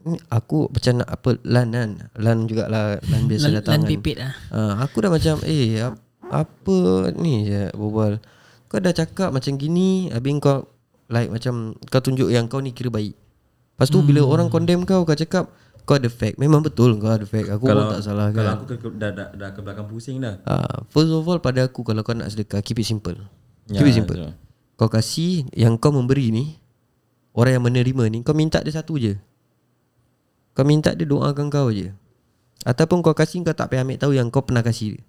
ni 0.00 0.16
aku 0.28 0.72
macam 0.72 0.92
nak 0.96 1.08
apa 1.10 1.30
lan 1.44 1.66
kan. 1.70 1.90
Lan 2.14 2.36
jugalah 2.44 2.96
lan 2.98 3.20
biasa 3.26 3.46
Lan, 3.46 3.54
datang 3.54 3.72
lan 3.74 3.80
kan. 3.82 3.90
pipit 3.90 4.16
lah 4.16 4.32
Ah, 4.48 4.72
aku 4.80 4.96
dah 4.98 5.10
macam 5.10 5.44
eh 5.44 5.76
ap- 5.82 6.00
apa 6.24 6.76
ni 7.14 7.44
je 7.44 7.68
berbual. 7.70 8.16
Kau 8.64 8.80
dah 8.80 8.92
cakap 8.92 9.28
macam 9.28 9.56
gini, 9.56 10.08
habis 10.08 10.32
kau 10.38 10.72
like 11.06 11.28
macam 11.28 11.72
kau 11.84 12.00
tunjuk 12.00 12.28
yang 12.28 12.44
kau 12.46 12.60
ni 12.60 12.72
kira 12.72 12.88
baik. 12.88 13.12
Lepas 13.78 13.94
tu 13.94 14.02
hmm. 14.02 14.10
bila 14.10 14.20
orang 14.26 14.50
condemn 14.50 14.82
kau 14.82 15.06
kau 15.06 15.14
cakap 15.14 15.54
kau 15.86 15.94
ada 16.02 16.10
fact. 16.10 16.34
Memang 16.34 16.66
betul 16.66 16.98
kau 16.98 17.14
ada 17.14 17.22
fact. 17.22 17.46
Aku 17.46 17.62
pun 17.62 17.78
tak 17.78 18.02
salah 18.02 18.34
Kalau 18.34 18.42
kan. 18.42 18.56
aku 18.58 18.64
ke, 18.66 18.76
ke, 18.82 18.88
dah, 18.98 19.10
dah, 19.14 19.28
dah 19.38 19.48
ke 19.54 19.62
belakang 19.62 19.86
pusing 19.86 20.18
dah. 20.18 20.42
Ah, 20.42 20.82
first 20.90 21.14
of 21.14 21.22
all 21.22 21.38
pada 21.38 21.62
aku 21.70 21.86
kalau 21.86 22.02
kau 22.02 22.10
nak 22.10 22.26
sedekah 22.26 22.58
keep 22.58 22.82
it 22.82 22.90
simple. 22.90 23.14
Ya, 23.70 23.78
keep 23.78 23.86
it 23.86 23.94
simple. 23.94 24.18
betul. 24.18 24.34
Kau 24.74 24.90
kasih 24.90 25.46
yang 25.54 25.78
kau 25.78 25.94
memberi 25.94 26.34
ni 26.34 26.58
orang 27.38 27.62
yang 27.62 27.64
menerima 27.70 28.02
ni 28.10 28.18
kau 28.26 28.34
minta 28.34 28.58
dia 28.66 28.74
satu 28.74 28.98
je. 28.98 29.14
Kau 30.58 30.66
minta 30.66 30.90
dia 30.90 31.06
doakan 31.06 31.46
kau 31.46 31.70
je. 31.70 31.94
Ataupun 32.66 32.98
kau 32.98 33.14
kasih 33.14 33.46
kau 33.46 33.54
tak 33.54 33.70
payah 33.70 33.86
ambil 33.86 34.02
tahu 34.02 34.12
yang 34.18 34.26
kau 34.34 34.42
pernah 34.42 34.66
kasih 34.66 34.98
dia. 34.98 35.02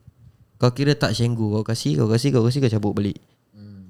Kau 0.62 0.69
kira 0.77 0.94
tak 0.94 1.18
senggu 1.18 1.57
kau 1.57 1.66
kasih 1.66 1.98
kau 1.98 2.06
kasih 2.06 2.30
kau 2.38 2.45
kasih 2.45 2.62
kau 2.62 2.69
cabut 2.69 2.94
balik. 2.94 3.18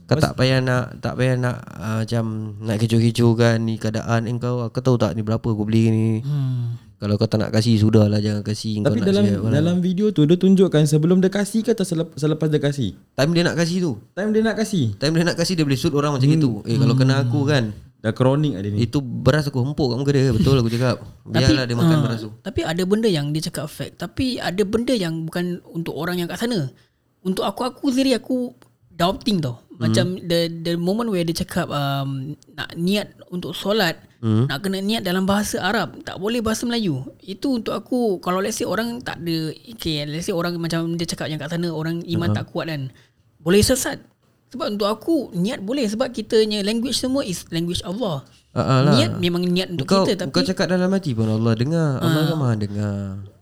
Kau 0.10 0.18
tak 0.18 0.34
payah 0.34 0.58
nak 0.58 0.98
tak 1.06 1.14
payah 1.22 1.38
nak 1.38 1.62
uh, 1.78 2.02
macam 2.02 2.58
nak 2.66 2.82
kecoh-kecohkan 2.82 3.62
ni 3.62 3.78
keadaan 3.78 4.26
engkau 4.26 4.66
kau 4.74 4.82
tahu 4.82 4.98
tak 4.98 5.14
ni 5.14 5.22
berapa 5.22 5.46
aku 5.46 5.64
beli 5.70 5.94
ni. 5.94 6.10
hmm. 6.26 6.90
Kalau 7.00 7.16
kau 7.16 7.30
tak 7.30 7.40
nak 7.40 7.54
kasih 7.54 7.80
sudahlah 7.80 8.20
jangan 8.20 8.42
kasih 8.44 8.82
kau 8.82 8.92
Tapi 8.92 9.00
nak 9.00 9.08
dalam 9.08 9.24
siap 9.24 9.40
lah. 9.40 9.52
dalam 9.54 9.76
video 9.80 10.12
tu 10.12 10.26
dia 10.26 10.36
tunjukkan 10.36 10.84
sebelum 10.84 11.22
dia 11.22 11.32
kasih 11.32 11.62
ke 11.62 11.72
atau 11.78 11.86
selep, 11.86 12.12
selepas 12.18 12.50
dia 12.50 12.58
kasih? 12.60 12.98
time 13.14 13.32
dia 13.38 13.46
nak 13.46 13.56
kasih 13.56 13.78
tu. 13.86 13.92
Time 14.18 14.34
dia 14.34 14.42
nak 14.42 14.58
kasih. 14.58 14.98
Time 14.98 15.14
dia 15.14 15.24
nak 15.30 15.38
kasih 15.38 15.54
dia 15.54 15.64
boleh 15.64 15.80
shoot 15.80 15.94
orang 15.94 16.18
macam 16.18 16.28
itu. 16.28 16.66
Eh 16.66 16.76
kalau 16.76 16.96
kena 16.98 17.22
aku 17.22 17.46
kan 17.46 17.70
Dah 18.00 18.16
kronik 18.16 18.56
ada 18.56 18.64
ni. 18.72 18.88
Itu 18.88 19.04
beras 19.04 19.52
aku 19.52 19.60
hempuk 19.60 19.92
kat 19.92 19.98
muka 20.00 20.12
dia 20.16 20.32
Betul 20.32 20.56
aku 20.64 20.72
cakap 20.72 21.04
Biarlah 21.36 21.68
dia 21.68 21.76
makan 21.76 21.98
ah, 22.00 22.04
beras 22.08 22.20
tu 22.24 22.32
Tapi 22.40 22.64
ada 22.64 22.84
benda 22.88 23.12
yang 23.12 23.36
dia 23.36 23.44
cakap 23.52 23.68
fact 23.68 24.00
Tapi 24.00 24.40
ada 24.40 24.64
benda 24.64 24.96
yang 24.96 25.28
bukan 25.28 25.60
untuk 25.68 26.00
orang 26.00 26.16
yang 26.16 26.32
kat 26.32 26.40
sana 26.40 26.72
Untuk 27.28 27.44
aku, 27.44 27.68
aku 27.68 27.92
sendiri 27.92 28.16
aku 28.16 28.56
doubting 28.96 29.44
tau 29.44 29.60
Macam 29.80 30.20
the 30.28 30.52
the 30.52 30.74
moment 30.76 31.08
where 31.08 31.24
dia 31.24 31.40
cakap 31.40 31.72
um, 31.72 32.36
Nak 32.54 32.70
niat 32.76 33.16
untuk 33.32 33.56
solat 33.56 33.96
hmm. 34.20 34.52
Nak 34.52 34.60
kena 34.60 34.84
niat 34.84 35.08
dalam 35.08 35.24
bahasa 35.24 35.64
Arab 35.64 35.96
Tak 36.04 36.20
boleh 36.20 36.44
bahasa 36.44 36.68
Melayu 36.68 37.08
Itu 37.24 37.64
untuk 37.64 37.72
aku 37.72 38.20
Kalau 38.20 38.44
let's 38.44 38.60
say 38.60 38.68
orang 38.68 39.00
tak 39.00 39.24
ada 39.24 39.56
Okay 39.80 40.04
let's 40.04 40.28
say 40.28 40.36
orang 40.36 40.60
macam 40.60 41.00
dia 41.00 41.08
cakap 41.08 41.32
yang 41.32 41.40
kat 41.40 41.48
sana 41.48 41.72
Orang 41.72 42.04
iman 42.04 42.28
uh-huh. 42.28 42.38
tak 42.44 42.52
kuat 42.52 42.68
kan 42.68 42.92
Boleh 43.40 43.64
sesat 43.64 44.04
sebab 44.50 44.66
untuk 44.74 44.90
aku 44.90 45.30
niat 45.38 45.62
boleh 45.62 45.86
sebab 45.86 46.10
kitanya 46.10 46.66
language 46.66 46.98
semua 46.98 47.22
is 47.22 47.46
language 47.54 47.86
Allah. 47.86 48.26
Ah, 48.50 48.66
ah 48.66 48.80
lah. 48.82 48.94
Niat 48.98 49.12
memang 49.22 49.46
niat 49.46 49.70
untuk 49.70 49.86
kau, 49.86 50.02
kita 50.02 50.26
tapi 50.26 50.34
Kau 50.34 50.42
cakap 50.42 50.74
dalam 50.74 50.90
hati 50.90 51.14
pun 51.14 51.30
Allah 51.30 51.54
dengar 51.54 52.02
Allah 52.02 52.34
kan 52.34 52.38
maha 52.42 52.54
dengar 52.58 52.96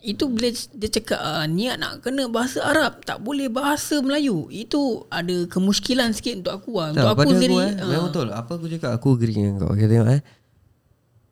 itu 0.08 0.24
bila 0.32 0.48
dia 0.48 0.88
cakap 0.88 1.20
uh, 1.20 1.44
niat 1.44 1.76
nak 1.84 2.00
kena 2.00 2.32
bahasa 2.32 2.64
Arab 2.64 3.04
tak 3.04 3.20
boleh 3.20 3.52
bahasa 3.52 4.00
Melayu. 4.00 4.48
Itu 4.48 5.04
ada 5.12 5.44
kemuskilan 5.52 6.16
sikit 6.16 6.40
untuk 6.40 6.54
aku 6.64 6.72
lah. 6.80 6.96
Untuk 6.96 7.04
tak, 7.04 7.12
aku 7.20 7.30
sendiri 7.36 7.56
aku 7.60 7.68
eh, 7.68 7.72
ah, 7.76 7.88
Memang 7.92 8.08
betul. 8.08 8.28
Apa 8.32 8.52
aku 8.56 8.66
cakap 8.72 8.92
Aku 8.96 9.20
agree 9.20 9.36
dengan 9.36 9.60
kau. 9.60 9.76
Okay 9.76 9.92
tengok 9.92 10.08
eh. 10.16 10.22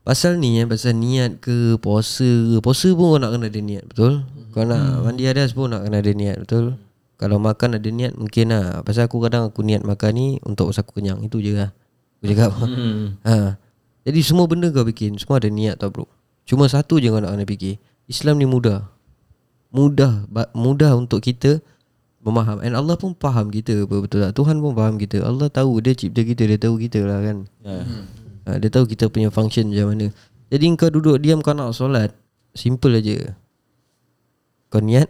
Pasal 0.06 0.38
ni 0.38 0.60
eh 0.62 0.68
Pasal 0.70 0.94
niat 1.00 1.42
ke 1.42 1.80
Puasa 1.82 2.28
ke 2.28 2.60
Puasa 2.62 2.94
pun 2.94 3.16
kau 3.16 3.18
nak 3.18 3.32
kena 3.34 3.48
ada 3.50 3.62
niat 3.64 3.84
Betul? 3.90 4.22
Kau 4.54 4.62
nak 4.62 4.78
Hmm. 4.78 5.02
mandi 5.02 5.24
hadas 5.26 5.58
pun 5.58 5.74
Nak 5.74 5.82
kena 5.82 5.98
ada 6.04 6.12
niat 6.14 6.38
Betul? 6.46 6.78
Kalau 7.18 7.42
makan 7.42 7.80
ada 7.82 7.90
niat 7.90 8.14
Mungkin 8.14 8.54
lah. 8.54 8.84
Pasal 8.86 9.10
aku 9.10 9.18
kadang 9.18 9.50
Aku 9.50 9.66
niat 9.66 9.82
makan 9.82 10.12
ni 10.14 10.28
Untuk 10.46 10.70
pasal 10.70 10.86
aku 10.86 11.02
kenyang. 11.02 11.26
Itu 11.26 11.42
je 11.42 11.58
lah. 11.58 11.72
Aku 12.22 12.30
cakap. 12.30 12.52
Hmm. 12.62 13.18
ha. 13.26 13.58
Jadi 14.06 14.20
semua 14.22 14.46
benda 14.46 14.70
kau 14.70 14.86
bikin 14.86 15.18
Semua 15.18 15.42
ada 15.42 15.50
niat 15.50 15.82
tau 15.82 15.90
bro. 15.90 16.06
Cuma 16.46 16.70
satu 16.70 17.02
je 17.02 17.10
kau 17.10 17.18
nak 17.18 17.34
kena 17.34 17.48
fikir 17.48 17.82
Islam 18.06 18.38
ni 18.38 18.46
mudah. 18.46 18.90
Mudah 19.76 20.24
Mudah 20.56 20.96
untuk 20.96 21.20
kita 21.20 21.60
Memaham. 22.26 22.58
And 22.66 22.74
Allah 22.74 22.98
pun 22.98 23.14
faham 23.14 23.54
kita 23.54 23.86
apa 23.86 23.96
Betul 24.02 24.26
tak. 24.26 24.34
Tuhan 24.34 24.58
pun 24.58 24.74
faham 24.74 24.96
kita. 24.98 25.22
Allah 25.22 25.46
tahu 25.52 25.78
Dia 25.84 25.94
cipta 25.94 26.26
kita 26.26 26.48
Dia 26.50 26.58
tahu 26.58 26.82
kita 26.82 27.06
lah 27.06 27.22
kan. 27.22 27.38
Ya. 27.62 27.86
ha, 28.50 28.58
Dia 28.58 28.70
tahu 28.72 28.90
kita 28.90 29.10
punya 29.14 29.30
function 29.30 29.70
macam 29.70 29.94
mana. 29.94 30.08
Jadi 30.50 30.64
kau 30.78 30.90
duduk 30.90 31.22
diam 31.22 31.42
Kau 31.46 31.54
nak 31.54 31.74
solat 31.74 32.14
Simple 32.56 33.02
aja 33.02 33.36
Kau 34.74 34.82
niat 34.82 35.10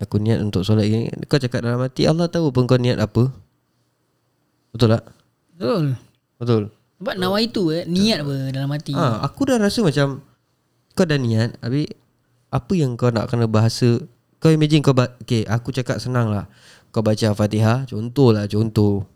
Aku 0.00 0.16
niat 0.22 0.40
untuk 0.40 0.64
solat 0.64 0.88
ini 0.88 1.10
Kau 1.28 1.36
cakap 1.40 1.64
dalam 1.64 1.82
hati 1.84 2.08
Allah 2.08 2.28
tahu 2.32 2.48
pun 2.52 2.64
kau 2.64 2.80
niat 2.80 2.96
apa. 3.00 3.28
Betul 4.72 4.88
tak? 4.96 5.04
Betul. 5.52 5.84
Betul. 6.40 6.62
Sebab 7.02 7.14
nawa 7.18 7.42
itu 7.42 7.68
eh, 7.74 7.84
niat 7.84 8.24
apa 8.24 8.34
dalam 8.54 8.70
hati. 8.72 8.94
ha, 8.96 9.20
Aku 9.26 9.44
dah 9.44 9.58
rasa 9.60 9.82
macam 9.84 10.22
Kau 10.92 11.04
dah 11.04 11.16
niat 11.16 11.56
Habis 11.58 11.88
Apa 12.48 12.72
yang 12.72 12.94
kau 12.94 13.08
nak 13.08 13.26
kena 13.26 13.44
bahasa? 13.46 14.02
Kau 14.36 14.48
imagine 14.48 14.80
kau 14.80 14.92
ba- 14.92 15.16
Okay 15.18 15.42
aku 15.42 15.70
cakap 15.70 15.96
senang 15.96 16.28
lah. 16.28 16.50
Kau 16.88 17.00
baca 17.00 17.32
Fatihah 17.32 17.84
Contoh 17.84 18.30
lah 18.30 18.44
contoh. 18.44 19.08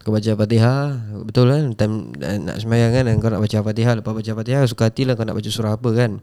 Kau 0.00 0.10
baca 0.10 0.30
Fatihah 0.34 0.94
Betul 1.22 1.48
kan? 1.48 1.64
Time 1.72 1.94
nak 2.18 2.58
semayang 2.58 2.90
kan 2.90 3.06
Kau 3.16 3.28
nak 3.28 3.40
baca 3.40 3.58
Fatihah 3.62 3.94
Lepas 3.94 4.12
baca 4.12 4.30
Fatihah 4.34 4.62
Suka 4.64 4.88
hati 4.88 5.02
lah 5.02 5.14
kau 5.14 5.22
nak 5.22 5.34
baca 5.34 5.46
surah 5.46 5.74
apa 5.74 5.90
kan? 5.90 6.18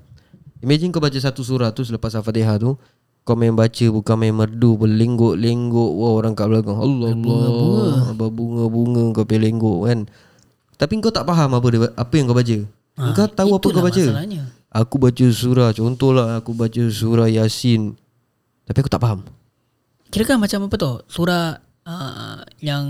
Imagine 0.60 0.92
kau 0.92 1.00
baca 1.00 1.16
satu 1.16 1.42
surah 1.42 1.72
tu 1.72 1.82
Selepas 1.82 2.12
Fatihah 2.14 2.58
tu 2.58 2.76
Kau 3.22 3.34
main 3.34 3.52
baca 3.52 3.86
Bukan 3.88 4.16
main 4.16 4.34
merdu 4.34 4.76
Berlengguk-lengguk 4.76 5.92
Wah 5.96 6.12
orang 6.14 6.34
kat 6.34 6.46
belakang 6.46 6.76
Allah 6.76 7.10
Allah 7.14 8.12
Berbunga-bunga 8.14 9.14
Kau 9.14 9.24
pergi 9.24 9.42
lengguk 9.42 9.80
kan? 9.86 10.00
Tapi 10.76 10.98
kau 10.98 11.14
tak 11.14 11.30
faham 11.30 11.54
apa 11.54 11.68
dia, 11.70 11.94
apa 11.94 12.14
yang 12.18 12.26
kau 12.26 12.34
baca. 12.34 12.58
Ah, 12.98 13.14
Kau 13.14 13.30
tahu 13.30 13.54
apa 13.54 13.68
kau 13.70 13.86
baca. 13.86 14.02
masalahnya. 14.02 14.50
Aku 14.72 14.96
baca 14.96 15.26
surah 15.28 15.76
Contohlah 15.76 16.40
aku 16.40 16.56
baca 16.56 16.80
surah 16.88 17.28
Yasin. 17.28 17.92
Tapi 18.64 18.78
aku 18.80 18.88
tak 18.88 19.04
faham. 19.04 19.20
Kira 20.08 20.24
kan 20.24 20.40
macam 20.40 20.68
apa 20.68 20.76
tau 20.80 20.94
Surah 21.12 21.60
uh, 21.84 22.40
Yang 22.64 22.86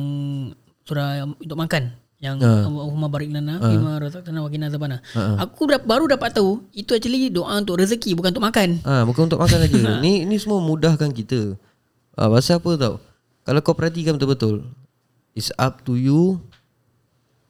Surah 0.85 1.25
yang 1.25 1.29
untuk 1.33 1.57
makan. 1.57 1.83
Yang 2.21 2.37
Ah. 2.45 2.69
Allahumma 2.69 3.09
barik 3.09 3.33
lana 3.33 3.57
Fima 3.57 3.97
razaqtana 3.97 4.45
wa 4.45 4.49
qina 4.53 4.69
azabana. 4.69 5.01
Aku 5.41 5.65
dah, 5.65 5.81
baru 5.81 6.05
dapat 6.05 6.37
tahu 6.37 6.61
Itu 6.69 6.93
actually 6.93 7.33
doa 7.33 7.57
untuk 7.57 7.81
rezeki 7.81 8.13
Bukan 8.13 8.29
untuk 8.29 8.45
makan. 8.45 8.77
Ah, 8.85 9.01
Bukan 9.01 9.25
untuk 9.25 9.41
makan 9.41 9.57
saja. 9.65 9.81
Ni 10.05 10.21
ni 10.29 10.37
semua 10.37 10.61
mudahkan 10.61 11.09
kita. 11.09 11.57
Ah, 12.13 12.29
Pasal 12.29 12.61
apa 12.61 12.77
tau? 12.77 12.95
Kalau 13.41 13.59
kau 13.65 13.73
perhatikan 13.73 14.21
betul-betul 14.21 14.69
It's 15.33 15.49
up 15.57 15.81
to 15.81 15.97
you 15.97 16.37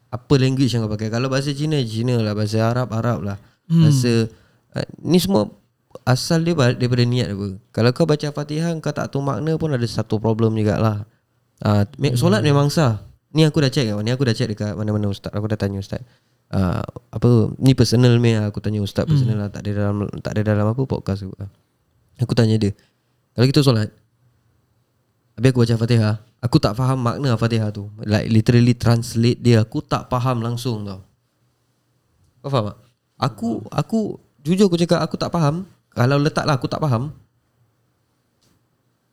Apa 0.08 0.40
language 0.40 0.72
yang 0.72 0.88
kau 0.88 0.96
pakai. 0.96 1.12
Kalau 1.12 1.28
bahasa 1.28 1.52
Cina 1.52 1.76
Cina 1.84 2.24
lah 2.24 2.32
Bahasa 2.32 2.64
Arab 2.64 2.96
Arab 2.96 3.28
lah 3.28 3.36
Bahasa 3.72 4.28
ah, 4.76 4.84
Ni 5.00 5.18
semua 5.18 5.48
Asal 6.04 6.44
dia 6.44 6.56
daripada 6.56 7.04
niat 7.04 7.32
apa? 7.32 7.56
Kalau 7.72 7.90
kau 7.92 8.04
baca 8.04 8.28
Fatihah 8.28 8.76
Kau 8.80 8.92
tak 8.92 9.12
tahu 9.12 9.24
makna 9.24 9.56
pun 9.56 9.72
Ada 9.72 9.88
satu 9.88 10.20
problem 10.20 10.56
jugalah. 10.56 11.08
Ah, 11.60 11.88
me- 11.96 12.16
Solat 12.16 12.42
memang 12.42 12.68
sah. 12.68 13.04
Ni 13.32 13.44
aku 13.44 13.64
dah 13.64 13.72
check 13.72 13.88
Ni 13.88 14.12
aku 14.12 14.28
dah 14.28 14.36
check 14.36 14.52
dekat 14.52 14.76
mana-mana 14.76 15.08
ustaz 15.08 15.32
Aku 15.32 15.48
dah 15.48 15.56
tanya 15.56 15.80
ustaz. 15.80 16.04
Uh, 16.52 16.84
Apa 17.12 17.56
Ni 17.60 17.72
personal 17.72 18.20
me 18.20 18.36
Aku 18.36 18.60
tanya 18.60 18.84
ustaz 18.84 19.08
personal 19.08 19.40
lah 19.40 19.48
Tak 19.48 19.64
ada 19.64 19.72
dalam 19.88 20.04
Tak 20.20 20.32
ada 20.36 20.42
dalam 20.52 20.66
apa 20.68 20.82
podcast 20.84 21.24
aku. 21.24 21.32
Aku 22.20 22.34
tanya 22.36 22.60
dia 22.60 22.76
Kalau 23.32 23.48
kita 23.48 23.64
solat 23.64 23.88
Habis 25.40 25.48
aku 25.48 25.60
baca 25.64 25.76
Fatihah 25.80 26.16
Aku 26.42 26.58
tak 26.58 26.74
faham 26.74 27.00
makna 27.00 27.38
Fatihah 27.38 27.70
tu. 27.72 27.88
Like 28.04 28.28
literally 28.28 28.76
translate 28.76 29.40
dia 29.40 29.64
Aku 29.64 29.80
tak 29.80 30.10
faham 30.10 30.42
langsung 30.44 30.84
tau. 30.84 31.06
Kau 32.42 32.50
faham 32.50 32.74
tak? 32.74 32.78
Aku 33.22 33.62
Aku 33.70 34.18
Jujur 34.42 34.66
aku 34.66 34.82
cakap 34.82 35.06
Aku 35.06 35.16
tak 35.16 35.30
faham. 35.30 35.70
Kalau 35.94 36.18
letak 36.18 36.50
lah 36.50 36.58
aku 36.58 36.66
tak 36.66 36.82
faham 36.82 37.14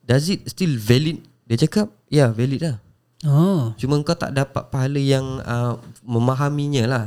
Does 0.09 0.33
it 0.33 0.49
still 0.49 0.73
valid? 0.81 1.21
Dia 1.45 1.61
cakap 1.69 1.93
Ya 2.09 2.33
valid 2.33 2.65
lah. 2.65 2.77
Oh. 3.29 3.77
Cuma 3.77 4.01
kau 4.01 4.17
tak 4.17 4.33
dapat 4.33 4.73
pahala 4.73 4.97
yang 4.97 5.45
uh, 5.45 5.77
Memahaminya 6.09 6.85
lah. 6.89 7.05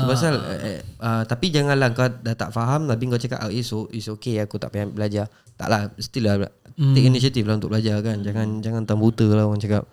So 0.00 0.08
pasal 0.08 0.40
uh, 0.40 0.80
uh, 1.02 1.22
Tapi 1.26 1.52
janganlah 1.52 1.92
kau 1.92 2.06
dah 2.08 2.32
tak 2.38 2.54
faham 2.54 2.86
Tapi 2.86 3.02
kau 3.10 3.20
cakap 3.20 3.44
oh, 3.44 3.52
it's, 3.52 3.74
it's 3.92 4.08
okay 4.08 4.38
aku 4.40 4.56
tak 4.56 4.70
payah 4.72 4.88
belajar. 4.88 5.26
Tak 5.58 5.68
lah 5.68 5.90
Still 5.98 6.30
lah 6.30 6.48
Take 6.80 7.12
initiative 7.12 7.44
lah 7.44 7.60
untuk 7.60 7.76
belajar 7.76 8.00
kan. 8.00 8.24
Jangan 8.24 8.64
jangan 8.64 8.88
tam 8.88 9.04
buta 9.04 9.28
lah 9.28 9.44
orang 9.44 9.60
cakap. 9.60 9.84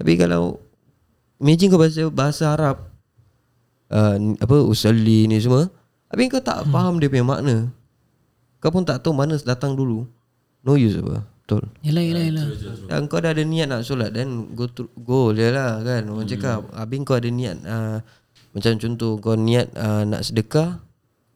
Tapi 0.00 0.12
kalau 0.16 0.56
Imagine 1.38 1.68
kau 1.70 1.78
bahasa 1.78 2.02
bahasa 2.08 2.44
Arab 2.50 2.87
uh, 3.92 4.16
Apa 4.40 4.56
Usalli 4.64 5.28
ni 5.28 5.38
semua 5.40 5.68
Tapi 6.08 6.28
kau 6.32 6.40
tak 6.40 6.64
faham 6.72 6.96
dia 6.96 7.12
punya 7.12 7.24
makna. 7.24 7.68
Kau 8.58 8.72
pun 8.72 8.82
tak 8.82 9.04
tahu 9.04 9.12
mana 9.12 9.36
datang 9.36 9.76
dulu. 9.76 10.08
No 10.64 10.74
use 10.74 10.98
apa 10.98 11.22
Betul? 11.44 11.64
Yelah 11.80 12.04
yelah 12.04 12.24
yelah. 12.28 12.44
dan 12.92 13.08
kau 13.08 13.24
dah 13.24 13.32
ada 13.32 13.40
niat 13.40 13.72
nak 13.72 13.80
solat 13.80 14.12
Dan 14.12 14.52
go 14.52 14.68
to, 14.68 14.88
go 15.00 15.32
je 15.32 15.48
lah 15.48 15.80
kan. 15.80 16.04
Orang 16.08 16.28
cakap 16.28 16.68
Habis 16.76 16.98
kau 17.08 17.16
ada 17.16 17.28
niat 17.32 17.56
uh, 17.64 17.98
Macam 18.52 18.72
contoh 18.76 19.16
Kau 19.16 19.36
niat 19.36 19.72
uh, 19.76 20.04
nak 20.04 20.28
sedekah 20.28 20.80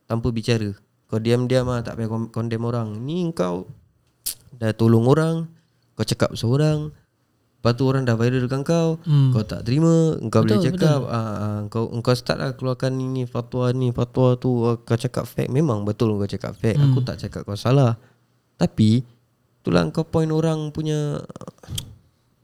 Tanpa 0.05 0.29
bicara. 0.29 0.73
Kau 1.09 1.17
diam-diam 1.21 1.65
lah 1.69 1.81
Tak 1.81 1.97
payah 1.97 2.11
condemn 2.29 2.69
orang. 2.69 3.01
Ni 3.01 3.25
kau 3.33 3.69
Dah 4.61 4.77
tolong 4.77 5.09
orang 5.09 5.49
Kau 5.97 6.05
cakap 6.05 6.37
seorang 6.37 6.93
Lepas 7.63 7.79
tu 7.79 7.87
orang 7.87 8.03
dah 8.03 8.19
viralkan 8.19 8.67
kau 8.67 8.99
Hmm. 9.07 9.31
Kau 9.31 9.47
tak 9.47 9.63
terima 9.63 10.19
Kau 10.27 10.43
boleh 10.43 10.59
Betul, 10.59 10.67
cakap 10.75 10.99
uh, 11.01 11.15
uh, 11.15 11.59
kau, 11.71 11.87
kau 11.95 12.11
start 12.11 12.37
lah 12.37 12.51
keluarkan 12.53 12.91
ni 12.91 13.23
Fatwa 13.23 13.71
ni 13.71 13.89
Fatwa 13.89 14.35
tu 14.35 14.67
uh, 14.67 14.75
Kau 14.77 14.99
cakap 14.99 15.25
fake 15.25 15.47
Memang 15.47 15.83
betul 15.83 16.11
kau 16.13 16.27
cakap 16.27 16.53
fake 16.53 16.75
Hmm. 16.75 16.91
Aku 16.91 16.99
tak 17.01 17.17
cakap 17.17 17.43
kau 17.43 17.55
salah 17.55 17.95
Tapi 18.57 19.07
Itulah 19.57 19.87
kau 19.89 20.03
point 20.03 20.27
orang 20.27 20.69
punya 20.69 21.23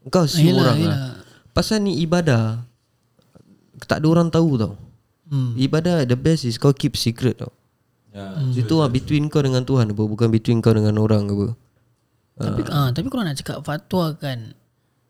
Kau 0.06 0.22
assume 0.22 0.54
Yelah, 0.54 0.62
orang 0.64 0.78
yelah. 0.78 0.94
lah 0.94 1.12
Pasal 1.50 1.82
ni 1.82 1.98
ibadah 1.98 2.62
Tak 3.82 3.98
ada 3.98 4.06
orang 4.06 4.30
tahu 4.30 4.54
tau 4.54 4.78
hmm. 5.26 5.58
Ibadah 5.58 6.06
the 6.06 6.14
best 6.14 6.46
is 6.46 6.56
kau 6.56 6.70
keep 6.70 6.94
secret 6.94 7.34
tau 7.37 7.50
Ya. 8.08 8.34
Itu 8.52 8.78
lah 8.78 8.88
between 8.88 9.28
kau 9.28 9.38
dengan 9.38 9.62
Tuhan 9.62 9.90
apa 9.90 10.00
Bukan 10.00 10.30
between 10.30 10.58
kau 10.58 10.72
dengan 10.72 10.96
orang 10.96 11.26
apa 11.26 11.52
Tapi 12.40 12.60
ah 12.66 12.88
tapi 12.88 13.06
kalau 13.06 13.22
nak 13.22 13.37
cakap 13.37 13.60
fatwa 13.60 14.14
kan 14.14 14.54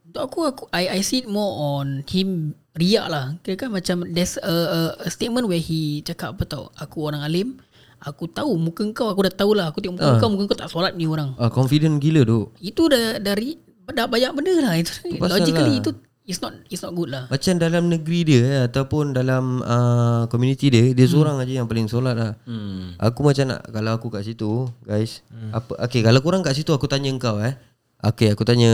untuk 0.09 0.23
aku 0.25 0.39
aku 0.43 0.63
I 0.71 0.89
I 0.91 1.01
see 1.01 1.21
it 1.21 1.29
more 1.29 1.53
on 1.77 2.01
him 2.05 2.53
riak 2.73 3.07
lah. 3.07 3.37
Kira 3.39 3.59
kan 3.59 3.71
macam 3.71 4.09
there's 4.09 4.39
a, 4.39 4.49
a, 4.49 4.81
a 4.99 5.09
statement 5.09 5.45
where 5.45 5.61
he 5.61 6.01
cakap 6.01 6.33
apa 6.33 6.45
tau 6.45 6.65
aku 6.75 7.05
orang 7.05 7.21
alim 7.21 7.61
aku 7.99 8.25
tahu 8.25 8.55
muka 8.55 8.87
kau 8.93 9.11
aku 9.11 9.27
dah 9.27 9.35
tahu 9.37 9.53
lah 9.53 9.69
aku 9.69 9.83
tengok 9.83 9.99
muka 9.99 10.17
kau 10.17 10.31
muka 10.31 10.45
kau 10.47 10.57
tak 10.57 10.71
solat 10.71 10.95
ni 10.95 11.05
orang. 11.05 11.35
ah, 11.37 11.51
Confident 11.51 11.99
gila 11.99 12.23
tu 12.23 12.49
Itu 12.57 12.87
dah 12.87 13.19
dari 13.19 13.59
dah 13.85 14.07
banyak 14.07 14.33
benda 14.33 14.55
lah 14.61 14.75
itu. 14.77 14.95
pasal 15.19 15.43
Logically 15.43 15.75
lah. 15.75 15.81
itu 15.83 15.91
it's 16.23 16.39
not 16.39 16.55
it's 16.67 16.79
not 16.79 16.95
good 16.95 17.11
lah. 17.11 17.27
Macam 17.27 17.59
dalam 17.59 17.91
negeri 17.91 18.21
dia 18.23 18.41
eh, 18.41 18.61
Ataupun 18.65 19.11
dalam 19.11 19.61
uh, 19.61 20.25
Community 20.29 20.71
dia 20.71 20.95
Dia 20.95 21.05
seorang 21.05 21.37
aja 21.37 21.53
yang 21.53 21.67
paling 21.67 21.85
solat 21.85 22.15
lah 22.15 22.33
Hmm. 22.47 22.95
Aku 22.97 23.21
macam 23.21 23.51
nak 23.51 23.67
Kalau 23.67 23.91
aku 23.93 24.09
kat 24.09 24.23
situ 24.23 24.71
Guys 24.81 25.27
apa 25.51 25.75
Okay 25.83 26.01
kalau 26.01 26.23
korang 26.23 26.41
kat 26.41 26.55
situ 26.55 26.71
Aku 26.71 26.87
tanya 26.87 27.11
kau 27.19 27.43
eh 27.43 27.59
Okay 27.99 28.31
aku 28.31 28.47
tanya 28.47 28.71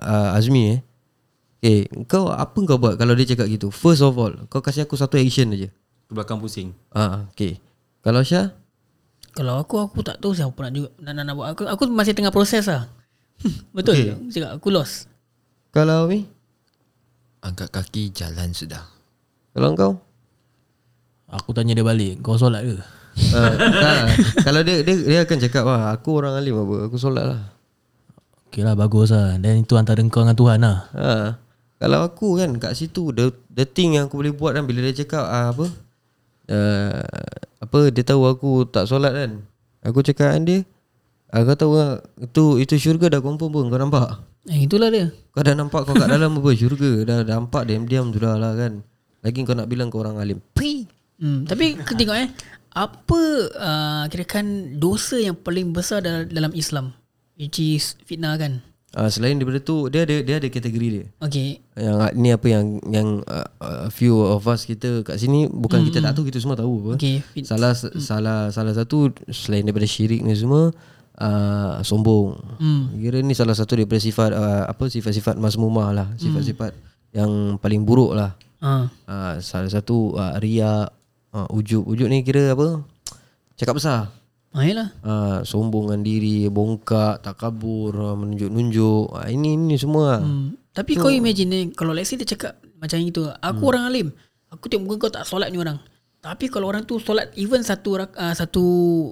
uh, 0.00 0.36
Azmi 0.36 0.72
eh 0.72 0.80
Okay 1.60 1.78
Kau 2.08 2.32
apa 2.32 2.56
kau 2.64 2.80
buat 2.80 2.96
Kalau 2.96 3.12
dia 3.12 3.28
cakap 3.28 3.52
gitu 3.52 3.68
First 3.68 4.00
of 4.00 4.16
all 4.16 4.32
Kau 4.48 4.64
kasih 4.64 4.88
aku 4.88 4.96
satu 4.96 5.20
action 5.20 5.52
aja 5.52 5.68
Ke 6.08 6.12
belakang 6.16 6.40
pusing. 6.40 6.72
Ah, 6.88 7.28
Okay 7.36 7.60
Kalau 8.00 8.24
Syah 8.24 8.56
Kalau 9.36 9.60
aku 9.60 9.76
aku 9.84 10.00
tak 10.00 10.16
tahu 10.16 10.32
siapa 10.32 10.56
nak 10.56 10.72
juga 10.72 10.88
nak, 10.96 11.12
nak, 11.12 11.24
nak 11.28 11.34
buat 11.36 11.48
aku 11.52 11.62
aku 11.68 11.82
masih 11.90 12.14
tengah 12.14 12.30
proses 12.30 12.64
lah. 12.70 12.86
Betul. 13.76 13.98
Okay. 13.98 14.08
Aku 14.14 14.30
cakap 14.32 14.50
aku 14.56 14.68
lost. 14.72 15.10
Kalau 15.74 16.06
Ami 16.06 16.24
Angkat 17.44 17.68
kaki 17.68 18.14
jalan 18.16 18.56
sudah 18.56 18.88
Kalau 19.52 19.76
kau 19.76 19.92
Aku 21.28 21.52
tanya 21.52 21.76
dia 21.76 21.84
balik 21.84 22.22
Kau 22.24 22.40
solat 22.40 22.64
ke? 22.64 22.78
uh, 23.34 23.52
tak, 23.82 23.96
Kalau 24.46 24.62
dia, 24.64 24.80
dia 24.86 24.94
Dia 25.02 25.20
akan 25.26 25.38
cakap 25.42 25.62
Wah 25.66 25.90
aku 25.92 26.22
orang 26.22 26.38
alim 26.38 26.56
apa 26.62 26.88
Aku 26.88 26.96
solat 26.96 27.26
lah 27.26 27.53
Okay 28.54 28.62
lah 28.62 28.78
bagus 28.78 29.10
lah 29.10 29.34
Dan 29.42 29.66
itu 29.66 29.74
antara 29.74 29.98
kau 30.06 30.22
dengan 30.22 30.38
Tuhan 30.38 30.58
lah 30.62 30.78
Ha. 30.94 31.42
Kalau 31.84 32.06
aku 32.06 32.38
kan 32.38 32.54
kat 32.56 32.78
situ 32.78 33.10
the 33.10 33.34
the 33.50 33.66
thing 33.66 33.98
yang 33.98 34.06
aku 34.06 34.22
boleh 34.22 34.32
buat 34.32 34.54
kan 34.54 34.64
bila 34.64 34.80
dia 34.88 35.04
cakap 35.04 35.26
uh, 35.26 35.52
apa 35.52 35.66
uh, 36.48 37.02
apa 37.60 37.78
dia 37.92 38.06
tahu 38.06 38.24
aku 38.24 38.64
tak 38.70 38.88
solat 38.88 39.12
kan. 39.12 39.44
Aku 39.84 40.00
cakap 40.00 40.32
dengan 40.32 40.42
dia 40.48 40.58
aku 41.28 41.52
tahu 41.58 41.76
lah, 41.76 42.00
itu 42.22 42.62
itu 42.62 42.80
syurga 42.80 43.12
dah 43.12 43.20
confirm 43.20 43.52
pun 43.52 43.68
kau 43.68 43.76
nampak. 43.76 44.16
Eh 44.48 44.64
itulah 44.64 44.88
dia. 44.88 45.12
Kau 45.36 45.44
dah 45.44 45.52
nampak 45.52 45.84
kau 45.84 45.92
kat 45.92 46.08
dalam 46.08 46.40
apa 46.40 46.50
syurga 46.56 47.04
dah 47.04 47.16
dah 47.20 47.36
nampak 47.42 47.68
diam-diam 47.68 48.08
sudah 48.14 48.38
lah 48.40 48.56
kan. 48.56 48.80
Lagi 49.20 49.44
kau 49.44 49.52
nak 49.52 49.68
bilang 49.68 49.92
kau 49.92 50.00
orang 50.00 50.16
alim. 50.16 50.40
Hmm, 51.20 51.44
tapi 51.44 51.76
kau 51.84 51.92
tengok 51.92 52.16
eh 52.16 52.32
apa 52.72 53.20
uh, 53.60 54.04
kirakan 54.08 54.78
dosa 54.80 55.20
yang 55.20 55.36
paling 55.36 55.70
besar 55.76 56.00
dalam 56.00 56.50
Islam 56.56 56.96
which 57.38 57.58
is 57.60 57.98
fitnah 58.04 58.36
kan. 58.38 58.62
Uh, 58.94 59.10
selain 59.10 59.34
daripada 59.34 59.58
tu 59.58 59.90
dia 59.90 60.06
ada 60.06 60.22
dia 60.22 60.38
ada 60.38 60.46
kategori 60.46 60.88
dia. 60.88 61.04
Okay. 61.18 61.58
Yang 61.74 61.98
ni 62.14 62.28
apa 62.30 62.46
yang 62.46 62.64
yang 62.86 63.08
uh, 63.26 63.46
a 63.58 63.90
few 63.90 64.14
of 64.22 64.46
us 64.46 64.62
kita 64.62 65.02
kat 65.02 65.18
sini 65.18 65.50
bukan 65.50 65.82
kita 65.82 65.98
tak 65.98 66.14
tahu 66.14 66.30
kita 66.30 66.38
semua 66.38 66.54
tahu 66.54 66.78
apa. 66.86 66.92
Okay. 67.02 67.26
Salah 67.42 67.74
mm. 67.74 67.98
salah 67.98 68.38
salah 68.54 68.70
satu 68.70 69.10
selain 69.34 69.66
daripada 69.66 69.90
syirik 69.90 70.22
ni 70.22 70.30
semua 70.38 70.70
uh, 71.18 71.82
sombong. 71.82 72.38
Hmm. 72.58 72.94
Kira 72.98 73.18
ni 73.22 73.34
salah 73.34 73.54
satu 73.54 73.78
daripada 73.78 73.98
sifat 73.98 74.30
uh, 74.34 74.64
apa 74.70 74.84
sifat-sifat 74.86 75.38
mazmumah 75.38 75.90
lah, 75.94 76.08
sifat-sifat 76.18 76.74
yang 77.14 77.58
paling 77.62 77.86
buruk 77.86 78.14
lah. 78.14 78.34
ah. 78.62 78.90
Uh, 79.06 79.34
salah 79.38 79.70
satu 79.70 80.18
uh, 80.18 80.38
riak, 80.38 80.90
uh, 81.34 81.46
ujub. 81.54 81.86
Ujub 81.86 82.10
ni 82.10 82.26
kira 82.26 82.54
apa? 82.54 82.82
Cakap 83.54 83.78
besar. 83.78 84.10
Ah, 84.54 84.62
yalah. 84.62 84.88
Uh, 85.02 85.38
sombongan 85.42 86.06
diri, 86.06 86.46
bongkak, 86.46 87.26
takabur, 87.26 87.90
uh, 87.90 88.14
menunjuk-nunjuk. 88.14 89.10
Uh, 89.10 89.26
ini 89.26 89.58
ini 89.58 89.74
semua. 89.74 90.22
Hmm. 90.22 90.30
Hmm. 90.30 90.48
Tapi 90.70 90.94
kau 90.94 91.10
imagine 91.10 91.74
kalau 91.74 91.90
say 92.06 92.14
dia 92.14 92.26
cakap 92.26 92.62
macam 92.78 92.98
itu, 93.02 93.26
aku 93.26 93.62
hmm. 93.66 93.70
orang 93.74 93.84
alim. 93.90 94.08
Aku 94.54 94.70
tengok 94.70 94.82
muka 94.86 94.96
kau 95.06 95.10
tak 95.10 95.26
solat 95.26 95.50
ni 95.50 95.58
orang. 95.58 95.82
Tapi 96.22 96.46
kalau 96.48 96.70
orang 96.70 96.86
tu 96.86 97.02
solat 97.02 97.34
even 97.34 97.66
satu 97.66 97.98
uh, 97.98 98.34
satu 98.34 98.64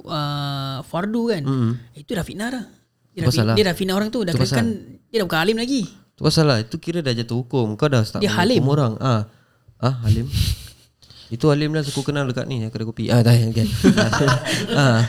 uh, 0.07 0.81
fardu 0.87 1.23
kan. 1.29 1.43
Mm. 1.45 1.71
Itu 1.99 2.15
dah 2.17 2.25
fitnah 2.25 2.49
dah. 2.49 2.65
Dia 3.13 3.29
dah, 3.29 3.53
lah. 3.53 3.55
dia 3.59 3.65
dah 3.69 3.75
fitnah 3.77 3.95
orang 4.01 4.09
tu 4.09 4.25
dah 4.25 4.33
kan, 4.33 4.67
dia 5.13 5.21
dah 5.21 5.27
bukan 5.29 5.41
alim 5.45 5.61
lagi. 5.61 5.85
Tu 6.17 6.21
pasal 6.21 6.45
lah 6.45 6.61
Itu 6.61 6.77
kira 6.77 7.01
dah 7.01 7.13
jatuh 7.17 7.41
hukum 7.45 7.75
Kau 7.81 7.89
dah 7.89 8.05
start 8.05 8.21
Dia 8.21 8.33
halim. 8.37 8.65
orang 8.69 9.01
ah. 9.01 9.29
ah 9.81 9.95
Halim 10.05 10.29
Itu 11.35 11.49
Halim 11.49 11.73
lah 11.73 11.81
Aku 11.81 12.05
kenal 12.05 12.29
dekat 12.29 12.45
ni 12.49 12.61
Kedai 12.69 12.87
kopi 12.87 13.09
Ah 13.09 13.25
tak 13.25 13.41
kan 13.57 13.69
ah. 14.77 15.01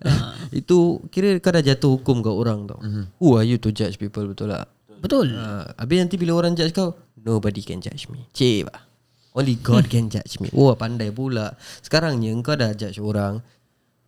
Itu 0.60 1.04
Kira 1.12 1.36
kau 1.38 1.52
dah 1.52 1.62
jatuh 1.62 2.00
hukum 2.00 2.24
kat 2.24 2.32
orang 2.34 2.66
tau. 2.66 2.80
Who 3.20 3.36
are 3.36 3.46
you 3.46 3.60
to 3.60 3.70
judge 3.70 4.00
people 4.00 4.24
Betul 4.30 4.52
tak? 4.52 4.66
Betul. 5.00 5.32
ah. 5.36 5.68
Habis 5.80 5.96
nanti 6.04 6.16
bila 6.20 6.36
orang 6.40 6.56
judge 6.56 6.72
kau 6.72 6.96
Nobody 7.20 7.60
can 7.60 7.84
judge 7.84 8.08
me. 8.08 8.24
Cik 8.32 8.68
bah. 8.68 8.88
Only 9.36 9.60
God 9.60 9.86
can 9.92 10.08
judge 10.14 10.40
me. 10.40 10.48
Wah 10.56 10.74
pandai 10.74 11.12
pula. 11.12 11.54
Sekarangnya 11.84 12.32
kau 12.40 12.56
dah 12.56 12.72
judge 12.72 13.00
orang. 13.00 13.44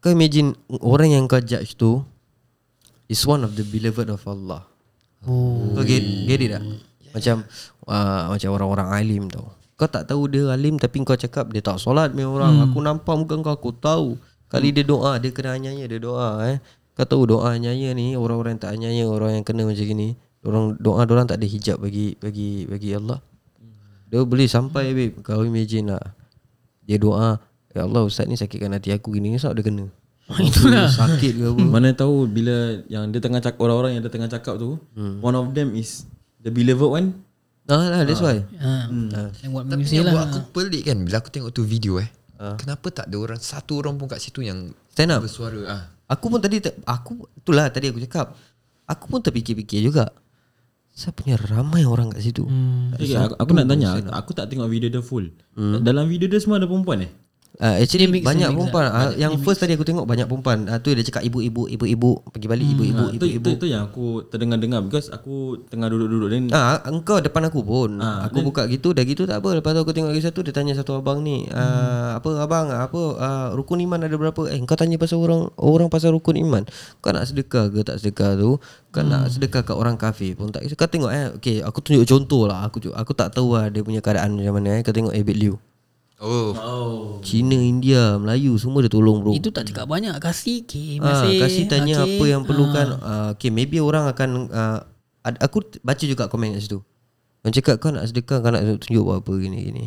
Kau 0.03 0.11
imagine 0.11 0.57
Orang 0.83 1.13
yang 1.13 1.25
kau 1.31 1.39
judge 1.39 1.77
tu 1.79 2.03
Is 3.07 3.23
one 3.29 3.45
of 3.45 3.53
the 3.55 3.63
beloved 3.63 4.09
of 4.09 4.23
Allah. 4.25 4.65
Oh. 5.29 5.77
Kau 5.77 5.85
get, 5.87 6.03
get 6.27 6.41
it 6.43 6.51
tak? 6.57 6.65
Macam 7.13 7.37
uh, 7.87 8.23
Macam 8.33 8.51
orang-orang 8.57 8.89
alim 8.97 9.25
tau. 9.31 9.55
Kau 9.79 9.87
tak 9.87 10.11
tahu 10.11 10.27
dia 10.27 10.51
alim 10.51 10.81
Tapi 10.81 11.05
kau 11.07 11.15
cakap 11.15 11.53
Dia 11.53 11.63
tak 11.63 11.79
solat 11.79 12.11
punya 12.11 12.27
orang. 12.27 12.53
Hmm. 12.59 12.65
Aku 12.73 12.79
nampak 12.83 13.15
muka 13.15 13.37
kau 13.41 13.55
Aku 13.55 13.71
tahu 13.77 14.09
Kali 14.53 14.69
dia 14.71 14.85
doa 14.85 15.17
Dia 15.17 15.33
kena 15.33 15.57
anyanya 15.57 15.89
Dia 15.89 15.97
doa 15.97 16.45
eh 16.45 16.61
Kau 16.93 17.09
tahu 17.09 17.25
doa 17.25 17.57
anyanya 17.57 17.97
ni 17.97 18.13
Orang-orang 18.13 18.61
yang 18.61 18.63
tak 18.63 18.73
anyanya 18.77 19.05
Orang 19.09 19.33
yang 19.33 19.45
kena 19.49 19.65
macam 19.65 19.81
gini 19.81 20.13
Orang 20.43 20.75
doa 20.83 21.07
orang 21.07 21.27
tak 21.27 21.39
ada 21.39 21.47
hijab 21.47 21.79
bagi 21.79 22.19
bagi 22.19 22.67
bagi 22.67 22.99
Allah. 22.99 23.23
Dia 24.11 24.27
boleh 24.27 24.51
sampai 24.51 24.91
babe. 24.91 25.23
Kau 25.23 25.47
imagine 25.47 25.95
lah. 25.95 26.03
Dia 26.83 26.99
doa, 26.99 27.39
ya 27.71 27.87
Allah 27.87 28.03
ustaz 28.03 28.27
ni 28.27 28.35
sakitkan 28.35 28.75
hati 28.75 28.91
aku 28.91 29.15
gini 29.15 29.39
sebab 29.39 29.55
dia 29.55 29.65
kena. 29.65 29.87
Itulah 30.51 30.91
sakit 30.91 31.33
ke 31.39 31.45
apa. 31.47 31.63
Mana 31.63 31.95
tahu 31.95 32.27
bila 32.27 32.75
yang 32.91 33.15
dia 33.15 33.23
tengah 33.23 33.39
cakap 33.39 33.63
orang-orang 33.63 33.95
yang 33.95 34.03
dia 34.03 34.11
tengah 34.11 34.27
cakap 34.27 34.59
tu, 34.59 34.83
Hmm. 34.99 35.23
one 35.23 35.39
of 35.39 35.47
them 35.55 35.79
is 35.79 36.11
the 36.43 36.51
beloved 36.51 36.91
one. 36.91 37.09
Ah 37.71 37.87
lah 37.87 38.03
that's 38.03 38.19
why. 38.19 38.43
Ha. 38.59 38.91
Yang 39.47 39.51
buat 39.55 39.65
Tapi 39.71 39.83
yang 39.95 40.11
lah. 40.11 40.13
buat 40.13 40.27
aku 40.27 40.39
pelik 40.51 40.83
kan 40.91 40.99
Bila 41.07 41.23
aku 41.23 41.31
tengok 41.31 41.55
tu 41.55 41.63
video 41.63 42.03
eh 42.03 42.11
Kenapa 42.37 42.91
tak 42.91 43.07
ada 43.07 43.17
orang 43.21 43.39
Satu 43.39 43.79
orang 43.79 43.95
pun 43.97 44.11
kat 44.11 44.19
situ 44.19 44.43
yang 44.43 44.75
Stand 44.93 45.13
up. 45.17 45.21
Bersuara 45.25 45.61
ah. 45.69 45.83
Aku 46.13 46.29
pun 46.29 46.37
tadi 46.37 46.61
aku 46.85 47.25
itulah 47.33 47.73
tadi 47.73 47.89
aku 47.89 48.01
cakap. 48.05 48.37
Aku 48.85 49.09
pun 49.09 49.25
terfikir-fikir 49.25 49.81
juga. 49.81 50.13
Saya 50.93 51.17
punya 51.17 51.41
ramai 51.41 51.89
orang 51.89 52.13
kat 52.13 52.21
situ. 52.21 52.45
Hmm. 52.45 52.93
Okay, 52.93 53.17
aku, 53.17 53.33
aku 53.41 53.51
nak 53.57 53.65
tanya, 53.65 53.97
aku, 54.13 54.37
tak 54.37 54.53
tengok 54.53 54.69
video 54.69 54.93
dia 54.93 55.01
full. 55.01 55.33
Dalam 55.57 56.05
video 56.05 56.29
dia 56.29 56.37
semua 56.37 56.61
ada 56.61 56.69
perempuan 56.69 57.09
eh? 57.09 57.13
Uh, 57.63 57.79
actually 57.79 58.11
mix 58.11 58.27
banyak 58.27 58.51
mix 58.51 58.59
perempuan. 58.59 58.91
Uh, 58.91 59.15
yang 59.15 59.39
first 59.39 59.63
tadi 59.63 59.79
aku 59.79 59.87
tengok 59.87 60.03
banyak 60.03 60.27
perempuan. 60.27 60.67
Uh, 60.67 60.83
tu 60.83 60.91
dia 60.91 61.07
cakap 61.07 61.23
ibu-ibu, 61.23 61.71
ibu-ibu 61.71 62.27
pergi 62.35 62.51
balik 62.51 62.67
ibu-ibu, 62.75 63.05
Ha, 63.07 63.15
itu, 63.15 63.23
itu, 63.31 63.39
ibu-ibu. 63.39 63.55
itu 63.55 63.67
yang 63.71 63.87
aku 63.87 64.27
terdengar-dengar 64.27 64.83
because 64.83 65.07
aku 65.15 65.63
tengah 65.71 65.87
duduk-duduk 65.87 66.27
dan 66.27 66.51
Ah, 66.51 66.83
engkau 66.91 67.23
depan 67.23 67.47
aku 67.47 67.63
pun. 67.63 68.03
Ah, 68.03 68.27
aku 68.27 68.43
buka 68.43 68.67
gitu 68.67 68.91
dah 68.91 69.07
gitu 69.07 69.31
tak 69.31 69.39
apa. 69.39 69.63
Lepas 69.63 69.79
tu 69.79 69.81
aku 69.87 69.95
tengok 69.95 70.11
lagi 70.11 70.27
satu 70.27 70.43
dia 70.43 70.51
tanya 70.51 70.75
satu 70.75 70.99
abang 70.99 71.23
ni, 71.23 71.47
ah, 71.55 72.19
apa 72.19 72.35
abang 72.43 72.67
apa 72.67 73.03
ah, 73.23 73.49
rukun 73.55 73.79
iman 73.87 74.03
ada 74.03 74.17
berapa? 74.19 74.43
Eh 74.51 74.59
kau 74.67 74.75
tanya 74.75 74.99
pasal 74.99 75.23
orang 75.23 75.47
orang 75.55 75.87
pasal 75.87 76.11
rukun 76.19 76.43
iman. 76.43 76.67
Kau 76.99 77.15
nak 77.15 77.31
sedekah 77.31 77.71
ke 77.71 77.87
tak 77.87 78.03
sedekah 78.03 78.35
tu? 78.35 78.59
Kau 78.91 79.07
nak 79.07 79.31
sedekah 79.31 79.63
kat 79.63 79.79
orang 79.79 79.95
kafir 79.95 80.35
pun 80.35 80.51
tak. 80.51 80.67
Kau 80.75 80.91
tengok 80.91 81.15
eh 81.15 81.31
okey 81.39 81.63
aku 81.63 81.79
tunjuk 81.79 82.11
contoh 82.11 82.51
lah. 82.51 82.67
Aku 82.67 82.83
aku 82.91 83.13
tak 83.15 83.31
tahu 83.31 83.55
lah 83.55 83.71
dia 83.71 83.87
punya 83.87 84.03
keadaan 84.03 84.35
macam 84.35 84.59
mana 84.59 84.77
eh. 84.77 84.83
Kau 84.83 84.91
tengok 84.91 85.15
Abid 85.15 85.39
Liu. 85.39 85.55
Oh, 86.23 87.19
Cina, 87.27 87.59
India, 87.59 88.15
Melayu 88.15 88.55
semua 88.55 88.79
dia 88.87 88.93
tolong 88.95 89.19
bro. 89.19 89.35
Itu 89.35 89.51
tak 89.51 89.67
cakap 89.67 89.91
banyak. 89.91 90.15
Kasih, 90.23 90.63
okay, 90.63 91.03
Ah, 91.03 91.27
masih. 91.27 91.43
kasih 91.43 91.65
tanya 91.67 92.07
okay. 92.07 92.15
apa 92.15 92.25
yang 92.31 92.43
perlukan. 92.47 92.87
Ah, 93.03 93.35
okay, 93.35 93.51
maybe 93.51 93.83
orang 93.83 94.07
akan 94.07 94.47
ah, 94.55 94.87
ad- 95.27 95.43
aku 95.43 95.67
baca 95.83 96.05
juga 96.07 96.31
komen 96.31 96.55
kat 96.55 96.63
situ. 96.63 96.79
Orang 97.43 97.55
cakap 97.59 97.83
kau 97.83 97.91
nak 97.91 98.07
sedekah 98.07 98.39
kau 98.39 98.55
nak 98.55 98.63
tunjuk 98.87 99.03
buat 99.03 99.19
apa 99.19 99.33
gini 99.35 99.59
gini. 99.67 99.85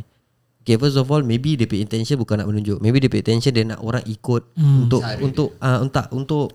Okay, 0.65 0.75
first 0.75 0.99
of 0.99 1.07
all 1.07 1.23
maybe 1.23 1.55
dia 1.55 1.71
pay 1.71 1.79
intention 1.79 2.19
bukan 2.19 2.43
nak 2.43 2.51
menunjuk. 2.51 2.83
Maybe 2.83 2.99
dia 2.99 3.07
pay 3.07 3.23
attention 3.23 3.55
dia 3.55 3.63
nak 3.63 3.79
orang 3.79 4.03
ikut 4.03 4.43
hmm. 4.59 4.91
untuk 4.91 5.01
untuk 5.23 5.49
ah 5.63 5.79
untuk 5.79 6.05
untuk 6.11 6.47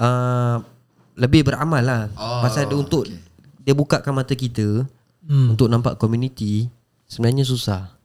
ah 0.00 0.64
lebih 1.20 1.44
beramal 1.44 1.84
lah. 1.84 2.02
Oh, 2.16 2.40
Pasal 2.40 2.64
dia 2.64 2.80
untuk 2.80 3.04
dia 3.60 3.76
bukakan 3.76 4.16
mata 4.16 4.32
kita 4.32 4.88
hmm. 5.28 5.52
untuk 5.52 5.68
nampak 5.68 6.00
community 6.00 6.72
sebenarnya 7.04 7.44
susah. 7.44 7.99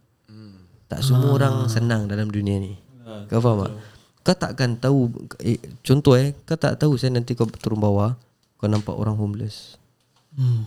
Tak 0.86 1.02
semua 1.02 1.30
Ah. 1.30 1.36
orang 1.36 1.56
senang 1.66 2.06
dalam 2.06 2.28
dunia 2.28 2.58
ni. 2.58 2.78
Kau 3.26 3.38
faham 3.38 3.64
tak? 3.64 3.74
Kau 4.22 4.36
takkan 4.36 4.76
tahu 4.76 5.14
eh, 5.38 5.56
Contoh 5.80 6.14
eh 6.14 6.34
Kau 6.42 6.54
tak 6.54 6.76
tahu 6.76 6.94
saya 6.94 7.14
nanti 7.14 7.32
kau 7.32 7.46
turun 7.46 7.78
bawah 7.78 8.18
Kau 8.56 8.66
nampak 8.66 8.92
orang 8.92 9.14
homeless 9.14 9.78
Hmm. 10.34 10.66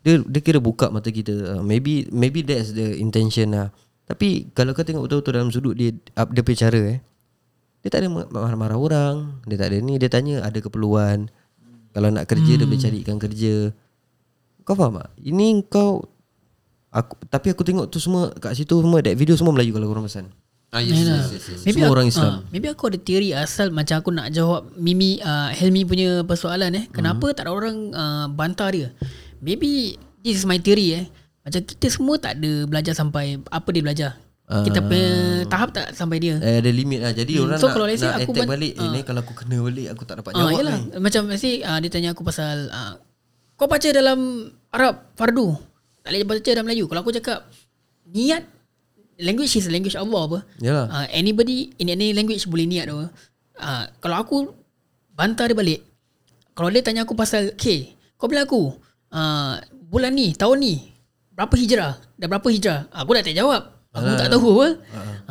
Dia 0.00 0.20
dia 0.20 0.38
kira 0.38 0.60
buka 0.60 0.86
mata 0.86 1.08
kita 1.08 1.32
uh, 1.50 1.62
Maybe 1.62 2.04
maybe 2.10 2.40
that's 2.40 2.70
the 2.70 2.94
intention 2.94 3.50
lah 3.50 3.72
Tapi 4.04 4.52
kalau 4.52 4.70
kau 4.70 4.84
tengok 4.84 5.02
betul-betul 5.02 5.32
dalam 5.32 5.48
sudut 5.48 5.72
dia 5.72 5.90
up 6.14 6.30
Dia 6.30 6.40
punya 6.40 6.58
cara 6.62 6.80
eh 6.86 6.98
Dia 7.80 7.88
tak 7.88 8.00
ada 8.00 8.08
ma- 8.08 8.28
marah-marah 8.28 8.76
orang 8.76 9.14
Dia 9.44 9.56
tak 9.56 9.72
ada 9.72 9.80
ni 9.80 9.96
Dia 9.96 10.06
tanya 10.06 10.44
ada 10.44 10.54
keperluan 10.56 11.26
Kalau 11.90 12.08
nak 12.08 12.24
kerja 12.24 12.54
dia 12.54 12.62
boleh 12.62 12.78
carikan 12.78 13.16
kerja 13.16 13.72
Kau 14.62 14.72
faham 14.74 15.00
tak? 15.00 15.10
Ini 15.18 15.64
kau 15.66 16.04
aku 16.90 17.14
Tapi 17.24 17.46
aku 17.48 17.62
tengok 17.62 17.86
tu 17.86 17.96
semua 17.96 18.30
Kat 18.32 18.52
situ 18.52 18.74
semua 18.74 18.98
That 18.98 19.14
video 19.14 19.34
semua 19.34 19.50
Melayu 19.50 19.72
kalau 19.72 19.86
korang 19.86 20.04
pesan 20.04 20.28
ah 20.70 20.78
yes, 20.78 20.94
yes, 20.94 21.26
yes, 21.28 21.44
yes. 21.48 21.60
Maybe 21.60 21.74
Semua 21.76 21.82
aku, 21.84 21.94
orang 21.96 22.06
Islam. 22.06 22.30
ah, 22.30 22.38
maybe 22.48 22.66
aku 22.68 22.84
ada 22.86 22.94
teori 22.96 23.30
asal 23.32 23.70
macam 23.70 23.96
aku 23.96 24.10
nak 24.10 24.30
jawab 24.30 24.70
Mimi 24.76 25.18
uh, 25.18 25.50
Helmi 25.50 25.82
punya 25.82 26.22
persoalan 26.22 26.70
eh. 26.72 26.84
Kenapa 26.88 27.26
Hmm. 27.26 27.34
tak 27.34 27.42
ada 27.42 27.52
orang 27.52 27.76
uh, 27.90 28.26
bantah 28.28 28.70
dia? 28.70 28.94
Maybe 29.36 29.94
this 30.16 30.38
is 30.38 30.44
my 30.44 30.56
theory 30.56 30.94
eh. 30.94 31.04
Macam 31.42 31.58
kita 31.64 31.86
semua 31.88 32.16
tak 32.16 32.38
ada 32.38 32.52
belajar 32.64 32.94
sampai 32.94 33.42
apa 33.42 33.66
dia 33.68 33.82
belajar. 33.82 34.10
Kita 34.46 34.78
punya 34.80 35.10
tahap 35.46 35.70
tak 35.70 35.90
sampai 35.90 36.18
dia. 36.18 36.34
Eh, 36.36 36.58
ada 36.58 36.66
limit 36.68 36.98
lah 37.00 37.10
Jadi 37.12 37.34
Hmm, 37.34 37.44
orang 37.44 37.58
so 37.58 37.66
nak, 37.66 37.72
kalau 37.72 37.86
nak 37.86 37.98
aku 38.16 38.30
attack 38.30 38.38
ban- 38.40 38.50
balik 38.52 38.72
Eh 38.72 38.88
ni 38.88 39.00
kalau 39.02 39.20
aku 39.20 39.32
kena 39.32 39.56
balik 39.60 39.86
Aku 39.90 40.02
tak 40.02 40.14
dapat 40.18 40.30
Ah, 40.32 40.38
jawab 40.40 40.54
yalah. 40.54 40.74
ni 40.76 40.98
Macam 40.98 41.22
mesti 41.24 41.50
uh, 41.60 41.78
dia 41.78 41.86
tanya 41.88 42.10
aku 42.10 42.22
pasal 42.22 42.66
uh, 42.68 42.94
kau 43.54 43.66
baca 43.66 43.86
dalam 43.86 44.18
Arab 44.68 45.14
fardu. 45.14 45.54
Tak 46.10 46.18
boleh 46.18 46.26
baca 46.26 46.50
dalam 46.50 46.66
Melayu. 46.66 46.84
Kalau 46.90 47.00
aku 47.06 47.14
cakap 47.14 47.46
niat 48.10 48.42
language 49.22 49.54
is 49.62 49.70
language 49.70 49.94
Allah 49.94 50.20
apa. 50.26 50.38
Yalah 50.58 50.86
Uh, 50.90 51.06
anybody 51.14 51.70
in 51.78 51.86
any 51.86 52.10
language 52.10 52.50
boleh 52.50 52.66
niat 52.66 52.90
tu. 52.90 52.98
Uh, 52.98 53.84
kalau 54.02 54.18
aku 54.18 54.36
bantah 55.14 55.46
dia 55.46 55.54
balik. 55.54 55.86
Kalau 56.58 56.66
dia 56.66 56.82
tanya 56.82 57.06
aku 57.06 57.14
pasal 57.14 57.54
okay, 57.54 57.94
kau 58.18 58.26
bilang 58.26 58.50
aku 58.50 58.74
uh, 59.14 59.62
bulan 59.86 60.10
ni, 60.10 60.34
tahun 60.34 60.58
ni 60.58 60.74
berapa 61.30 61.54
hijrah? 61.54 61.94
Dah 62.18 62.26
berapa 62.26 62.48
hijrah? 62.50 62.90
Aku 62.90 63.14
dah 63.14 63.22
tak 63.22 63.38
jawab. 63.38 63.62
Aku 63.94 64.10
tak 64.18 64.34
tahu 64.34 64.50
apa. 64.58 64.66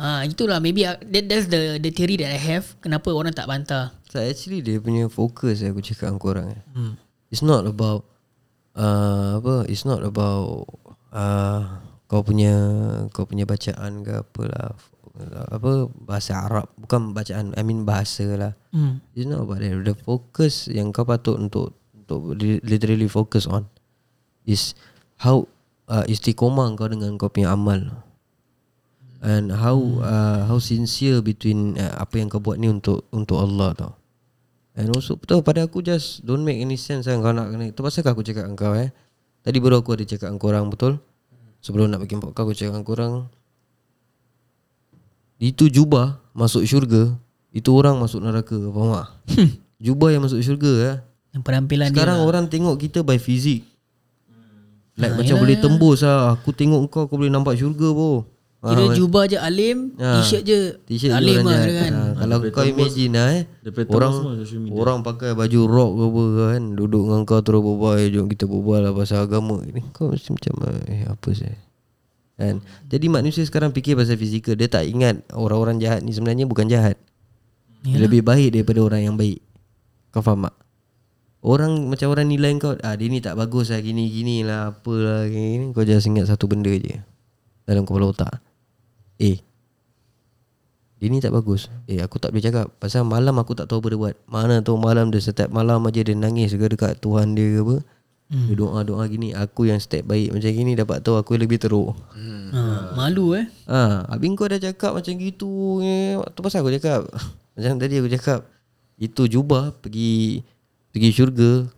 uh, 0.00 0.20
itulah 0.24 0.64
maybe 0.64 0.88
uh, 0.88 0.96
that, 0.96 1.28
that's 1.28 1.44
the 1.52 1.76
the 1.76 1.92
theory 1.92 2.16
that 2.16 2.32
I 2.32 2.40
have. 2.40 2.72
Kenapa 2.80 3.12
orang 3.12 3.36
tak 3.36 3.44
bantah? 3.44 3.92
so, 4.08 4.16
Actually 4.16 4.64
dia 4.64 4.80
punya 4.80 5.12
fokus 5.12 5.60
Aku 5.60 5.84
cakap 5.84 6.08
dengan 6.08 6.16
korang 6.16 6.46
eh. 6.56 6.62
hmm. 6.72 6.96
It's 7.28 7.44
not 7.44 7.68
about 7.68 8.09
uh, 8.80 9.36
Apa 9.36 9.68
It's 9.68 9.84
not 9.84 10.00
about 10.00 10.64
uh, 11.12 11.84
Kau 12.08 12.24
punya 12.24 12.56
Kau 13.12 13.28
punya 13.28 13.44
bacaan 13.44 14.00
ke 14.00 14.24
apalah 14.24 14.72
apa 15.28 15.90
bahasa 15.92 16.48
Arab. 16.48 16.66
Bukan 16.80 17.12
bacaan 17.12 17.52
I 17.52 17.62
mean 17.66 17.84
bahasa 17.84 18.24
lah. 18.36 18.52
Hmm. 18.72 19.04
It's 19.12 19.28
not 19.28 19.44
about 19.44 19.60
that. 19.60 19.84
The 19.84 19.92
focus 19.92 20.70
yang 20.70 20.94
kau 20.94 21.04
patut 21.04 21.36
untuk 21.36 21.76
Untuk 21.92 22.34
li- 22.40 22.62
literally 22.64 23.06
focus 23.06 23.46
on 23.46 23.68
Is 24.48 24.74
How 25.20 25.44
uh, 25.90 26.04
Istiqomah 26.08 26.72
kau 26.74 26.88
dengan 26.88 27.20
kau 27.20 27.28
punya 27.28 27.52
amal. 27.52 28.02
And 29.20 29.52
how 29.52 29.76
uh, 30.00 30.48
How 30.48 30.56
sincere 30.56 31.20
between 31.20 31.76
uh, 31.76 32.00
Apa 32.00 32.24
yang 32.24 32.32
kau 32.32 32.40
buat 32.40 32.56
ni 32.56 32.72
untuk 32.72 33.04
Untuk 33.12 33.36
Allah 33.36 33.76
tau 33.76 33.99
And 34.78 34.86
also 34.94 35.18
Betul 35.18 35.42
pada 35.42 35.66
aku 35.66 35.82
just 35.82 36.22
Don't 36.22 36.46
make 36.46 36.56
any 36.56 36.78
sense 36.78 37.04
kan 37.04 37.18
Kau 37.18 37.34
nak 37.34 37.50
kena 37.50 37.68
Itu 37.68 37.82
pasal 37.82 38.06
aku 38.06 38.22
cakap 38.22 38.46
dengan 38.46 38.54
kau 38.54 38.72
eh. 38.72 38.94
Tadi 39.42 39.58
baru 39.58 39.82
aku 39.82 39.98
ada 39.98 40.04
cakap 40.06 40.30
dengan 40.30 40.38
korang 40.38 40.64
Betul? 40.70 41.02
Sebelum 41.58 41.90
nak 41.90 42.00
bikin 42.00 42.22
podcast 42.22 42.46
Aku 42.46 42.52
cakap 42.54 42.70
dengan 42.72 42.86
korang 42.86 43.12
Itu 45.36 45.66
jubah 45.66 46.22
Masuk 46.32 46.62
syurga 46.64 47.18
Itu 47.50 47.74
orang 47.74 47.98
masuk 47.98 48.22
neraka 48.22 48.54
Faham 48.54 48.90
tak? 48.94 49.08
Jubah 49.84 50.12
yang 50.12 50.22
masuk 50.22 50.38
syurga 50.38 50.72
eh. 50.86 50.96
Yang 51.32 51.42
penampilan 51.42 51.88
Sekarang 51.90 52.16
dia. 52.16 52.22
lah. 52.22 52.28
orang 52.28 52.44
tengok 52.46 52.76
kita 52.78 53.02
by 53.02 53.18
fizik 53.18 53.66
Like 55.00 55.16
Ha, 55.16 55.16
macam 55.16 55.32
yelah, 55.32 55.40
boleh 55.40 55.56
tembus 55.56 56.04
lah. 56.04 56.36
Aku 56.36 56.52
tengok 56.52 56.92
kau 56.92 57.08
Kau 57.08 57.16
boleh 57.16 57.32
nampak 57.32 57.56
syurga 57.56 57.88
po 57.90 58.29
Kira 58.60 58.92
jubah 58.92 59.24
je 59.24 59.40
alim, 59.40 59.96
Ah. 59.96 60.20
t-shirt 60.20 60.44
je 60.44 60.76
T-shirt 60.84 61.16
alim 61.16 61.40
lah 61.48 61.64
kan. 61.64 61.92
Ha, 61.96 62.02
Kalau 62.20 62.36
kau 62.52 62.64
imagine 62.68 63.16
lah 63.16 63.28
eh. 63.40 63.44
Orang 63.88 64.12
semua 64.44 64.76
orang 64.76 65.00
pakai 65.00 65.32
baju 65.32 65.60
rock 65.64 65.90
ke 65.96 66.02
apa 66.04 66.22
kan 66.36 66.62
Duduk 66.76 67.02
dengan 67.08 67.20
kau 67.24 67.40
terus 67.40 67.64
berbual 67.64 67.96
eh, 67.96 68.12
Jom 68.12 68.28
kita 68.28 68.44
berbual 68.44 68.84
lah 68.84 68.92
pasal 68.92 69.24
agama. 69.24 69.64
Ini 69.64 69.80
kau 69.96 70.12
mesti 70.12 70.36
macam 70.36 70.52
eh 70.92 71.08
apa 71.08 71.28
sih? 71.32 71.56
Kan? 72.36 72.60
Jadi 72.92 73.06
manusia 73.08 73.40
sekarang 73.48 73.72
fikir 73.72 73.96
pasal 73.96 74.20
fizikal. 74.20 74.52
Dia 74.52 74.68
tak 74.68 74.84
ingat 74.84 75.24
orang-orang 75.32 75.80
jahat 75.80 76.04
ni 76.04 76.12
sebenarnya 76.12 76.44
bukan 76.44 76.68
jahat. 76.68 77.00
Dia 77.80 77.96
Lebih 77.96 78.20
baik 78.20 78.60
daripada 78.60 78.84
orang 78.84 79.08
yang 79.08 79.16
baik. 79.16 79.40
Kau 80.12 80.20
faham 80.20 80.52
tak? 80.52 80.56
Orang 81.40 81.88
macam 81.88 82.12
orang 82.12 82.28
nilai 82.28 82.52
kau 82.60 82.76
ah, 82.84 82.92
Dia 83.00 83.08
ni 83.08 83.24
tak 83.24 83.32
bagus 83.32 83.72
lah 83.72 83.80
Gini-gini 83.80 84.44
lah 84.44 84.76
Apalah 84.76 85.24
gini, 85.24 85.72
Kau 85.72 85.88
just 85.88 86.04
ingat 86.04 86.28
satu 86.28 86.44
benda 86.44 86.68
je 86.68 87.00
Dalam 87.64 87.88
kepala 87.88 88.12
otak 88.12 88.49
Eh 89.20 89.38
Dia 90.96 91.06
ni 91.12 91.20
tak 91.20 91.36
bagus. 91.36 91.68
Eh 91.84 92.00
aku 92.00 92.16
tak 92.16 92.32
boleh 92.32 92.44
cakap. 92.44 92.72
Pasal 92.80 93.04
malam 93.04 93.36
aku 93.36 93.52
tak 93.52 93.68
tahu 93.68 93.84
apa 93.84 93.88
dia 93.92 93.98
buat. 94.00 94.14
Mana 94.24 94.64
tahu 94.64 94.80
malam 94.80 95.12
dia 95.12 95.20
Setiap 95.20 95.52
malam 95.52 95.84
aja 95.84 96.00
dia 96.00 96.16
nangis 96.16 96.56
ke 96.56 96.64
dekat 96.64 96.96
Tuhan 97.04 97.36
dia 97.36 97.44
ke 97.44 97.60
apa. 97.60 97.76
Hmm. 98.30 98.46
Dia 98.48 98.54
doa-doa 98.56 99.04
gini. 99.12 99.36
Aku 99.36 99.68
yang 99.68 99.80
step 99.80 100.08
baik 100.08 100.32
macam 100.32 100.50
gini 100.50 100.72
Dapat 100.72 101.04
tahu 101.04 101.20
aku 101.20 101.36
lebih 101.36 101.60
teruk. 101.60 101.92
Ha, 102.16 102.96
malu 102.96 103.36
eh. 103.36 103.46
Ha, 103.68 104.08
habis 104.08 104.28
kau 104.34 104.48
dah 104.48 104.60
cakap 104.60 104.96
macam 104.96 105.12
gitu 105.14 105.84
eh. 105.84 106.16
Tu 106.16 106.40
pasal 106.40 106.64
aku 106.64 106.72
cakap. 106.74 107.04
Macam 107.50 107.76
tadi 107.76 108.00
aku 108.00 108.08
cakap 108.08 108.40
Itu 108.96 109.28
jubah 109.28 109.76
pergi 109.76 110.40
Pergi 110.90 111.10
syurga. 111.12 111.68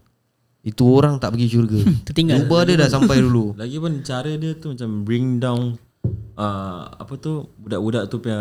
Itu 0.62 0.87
orang 0.94 1.18
tak 1.18 1.35
pergi 1.35 1.46
syurga. 1.59 1.81
Tertinggal. 2.07 2.46
Jubah 2.46 2.61
dia 2.64 2.74
dah 2.78 2.88
sampai 2.88 3.18
dulu. 3.18 3.52
Lagipun 3.59 4.00
cara 4.07 4.31
dia 4.38 4.55
tu 4.55 4.72
macam 4.72 5.02
bring 5.02 5.42
down 5.42 5.76
uh, 6.37 6.83
apa 6.99 7.15
tu? 7.19 7.49
Budak-budak 7.61 8.09
tu 8.09 8.23
punya 8.23 8.41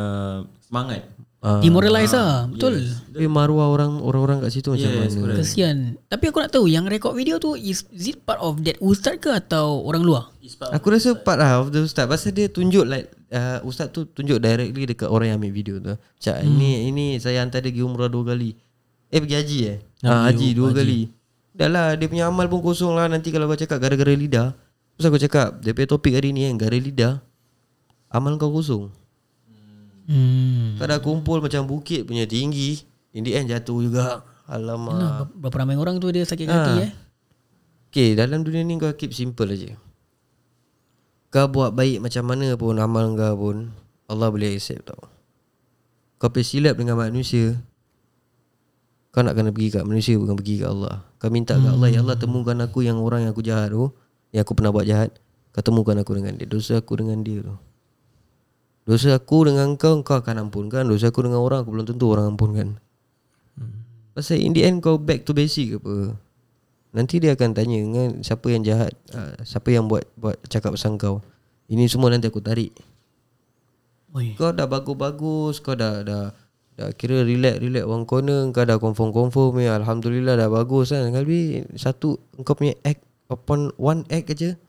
semangat. 0.64 1.08
Demoralize 1.42 2.14
lah. 2.14 2.46
Betul. 2.54 2.86
Tapi 3.10 3.26
maruah 3.26 3.74
orang 3.74 3.98
Orang-orang 3.98 4.46
kat 4.46 4.54
situ 4.54 4.78
macam 4.78 4.90
Yes, 4.94 5.18
mana? 5.18 5.42
Kesian. 5.42 5.78
Tapi 6.06 6.30
aku 6.30 6.38
nak 6.38 6.54
tahu 6.54 6.70
yang 6.70 6.86
rekod 6.86 7.18
video 7.18 7.42
tu 7.42 7.58
is, 7.58 7.82
is 7.90 8.14
it 8.14 8.22
part 8.22 8.38
of 8.38 8.62
that 8.62 8.78
ustaz 8.78 9.18
ke 9.18 9.34
atau 9.34 9.82
orang 9.82 10.06
luar? 10.06 10.30
Aku 10.70 10.94
rasa 10.94 11.18
part 11.18 11.42
lah 11.42 11.66
of 11.66 11.74
the 11.74 11.82
ustaz. 11.82 12.06
Pasal 12.06 12.38
dia 12.38 12.46
tunjuk 12.46 12.86
like 12.86 13.10
uh, 13.34 13.58
Ustaz 13.66 13.90
tu 13.90 14.06
tunjuk 14.06 14.38
directly 14.38 14.86
dekat 14.86 15.10
orang 15.10 15.34
yang 15.34 15.38
ambil 15.42 15.50
video 15.50 15.76
tu. 15.82 15.98
Cak 16.22 16.46
hmm. 16.46 16.46
ini 16.46 16.70
ini 16.94 17.06
saya 17.18 17.42
hantar 17.42 17.66
dia 17.66 17.74
pergi 17.74 17.90
umrah 17.90 18.06
dua 18.06 18.38
kali. 18.38 18.54
Eh 19.10 19.18
pergi 19.18 19.36
haji 19.42 19.58
eh? 19.66 19.78
Ha, 20.06 20.30
Haji 20.30 20.48
dua 20.54 20.70
kali. 20.78 21.10
Dah 21.58 21.68
lah 21.74 21.98
dia 21.98 22.06
punya 22.06 22.30
amal 22.30 22.46
pun 22.54 22.62
kosong 22.62 22.94
lah. 22.94 23.10
Nanti 23.10 23.34
kalau 23.34 23.50
kau 23.50 23.58
cakap 23.58 23.82
gara-gara 23.82 24.14
lidah. 24.14 24.54
Terus 24.94 25.06
aku 25.10 25.18
cakap 25.18 25.58
Dia 25.66 25.74
punya 25.74 25.88
topik 25.90 26.14
hari 26.14 26.30
ni 26.30 26.46
kan 26.46 26.62
Gara 26.62 26.78
lidah 26.78 27.24
Amal 28.12 28.36
kau 28.36 28.52
kosong. 28.52 28.92
Hmm. 30.06 30.76
Kau 30.76 30.86
dah 30.86 31.00
kumpul 31.00 31.40
macam 31.40 31.64
bukit 31.64 32.04
punya 32.04 32.28
tinggi 32.28 32.84
In 33.12 33.24
the 33.24 33.36
end 33.36 33.52
jatuh 33.52 33.80
juga. 33.80 34.24
Alamak. 34.48 34.96
Nah, 34.96 35.12
berapa 35.32 35.64
ramai 35.64 35.80
orang 35.80 36.00
tu 36.00 36.12
dia 36.12 36.28
sakit 36.28 36.48
kaki 36.48 36.74
Ah. 36.76 36.84
eh? 36.88 36.92
Okay 37.92 38.16
dalam 38.16 38.44
dunia 38.44 38.64
ni 38.64 38.76
kau 38.76 38.88
keep 38.96 39.12
simple 39.12 39.48
aja 39.48 39.76
Kau 41.28 41.48
buat 41.48 41.72
baik 41.72 42.00
macam 42.04 42.24
mana 42.24 42.56
pun 42.56 42.76
Amal 42.76 43.16
kau 43.16 43.36
pun 43.36 43.58
Allah 44.08 44.28
boleh 44.28 44.56
accept 44.56 44.92
tau. 44.92 45.08
Kau 46.20 46.28
pergi 46.32 46.60
silap 46.60 46.76
dengan 46.76 47.00
manusia 47.00 47.60
Kau 49.12 49.24
nak 49.24 49.36
kena 49.36 49.52
pergi 49.52 49.76
kat 49.76 49.84
manusia 49.84 50.16
Bukan 50.16 50.36
pergi 50.36 50.64
kat 50.64 50.72
Allah. 50.72 51.04
Kau 51.20 51.32
minta 51.32 51.56
kat 51.56 51.72
Allah 51.72 51.88
Ya 51.92 52.00
Allah 52.00 52.16
temukan 52.16 52.56
aku 52.60 52.84
yang 52.84 53.00
orang 53.00 53.28
yang 53.28 53.32
aku 53.32 53.44
jahat 53.44 53.72
tu 53.72 53.92
Yang 54.32 54.44
aku 54.48 54.54
pernah 54.56 54.72
buat 54.72 54.88
jahat 54.88 55.16
Kau 55.52 55.64
temukan 55.64 55.96
aku 56.00 56.16
dengan 56.16 56.36
dia. 56.36 56.48
Dosa 56.48 56.80
aku 56.80 56.96
dengan 57.00 57.24
dia 57.24 57.44
tu 57.44 57.56
Dosa 58.92 59.16
aku 59.16 59.48
dengan 59.48 59.80
kau 59.80 60.04
Kau 60.04 60.20
akan 60.20 60.52
ampunkan 60.52 60.84
Dosa 60.84 61.16
aku 61.16 61.24
dengan 61.24 61.40
orang 61.40 61.64
Aku 61.64 61.72
belum 61.72 61.88
tentu 61.88 62.12
orang 62.12 62.36
ampunkan 62.36 62.76
Pasal 64.12 64.44
in 64.44 64.52
the 64.52 64.68
end 64.68 64.84
kau 64.84 65.00
back 65.00 65.24
to 65.24 65.32
basic 65.32 65.72
ke 65.72 65.80
apa 65.80 66.20
Nanti 66.92 67.24
dia 67.24 67.32
akan 67.40 67.56
tanya 67.56 67.80
dengan 67.80 68.20
siapa 68.20 68.52
yang 68.52 68.68
jahat, 68.68 68.92
uh, 69.16 69.40
siapa 69.48 69.72
yang 69.72 69.88
buat 69.88 70.04
buat 70.20 70.36
cakap 70.52 70.76
pasal 70.76 71.00
kau. 71.00 71.24
Ini 71.72 71.88
semua 71.88 72.12
nanti 72.12 72.28
aku 72.28 72.44
tarik. 72.44 72.76
Oi. 74.12 74.36
Kau 74.36 74.52
dah 74.52 74.68
bagus-bagus, 74.68 75.64
kau 75.64 75.72
dah 75.72 76.04
dah 76.04 76.36
dah 76.76 76.92
kira 77.00 77.24
relax 77.24 77.64
relax 77.64 77.88
one 77.88 78.04
corner, 78.04 78.44
kau 78.52 78.68
dah 78.68 78.76
confirm 78.76 79.16
confirm 79.16 79.64
ya 79.64 79.80
alhamdulillah 79.80 80.36
dah 80.36 80.52
bagus 80.52 80.92
kan. 80.92 81.16
Tapi 81.16 81.64
satu 81.80 82.20
kau 82.44 82.60
punya 82.60 82.76
act 82.84 83.08
upon 83.32 83.72
one 83.80 84.04
act 84.12 84.28
aja 84.36 84.60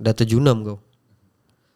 dah 0.00 0.16
terjunam 0.16 0.64
kau. 0.64 0.80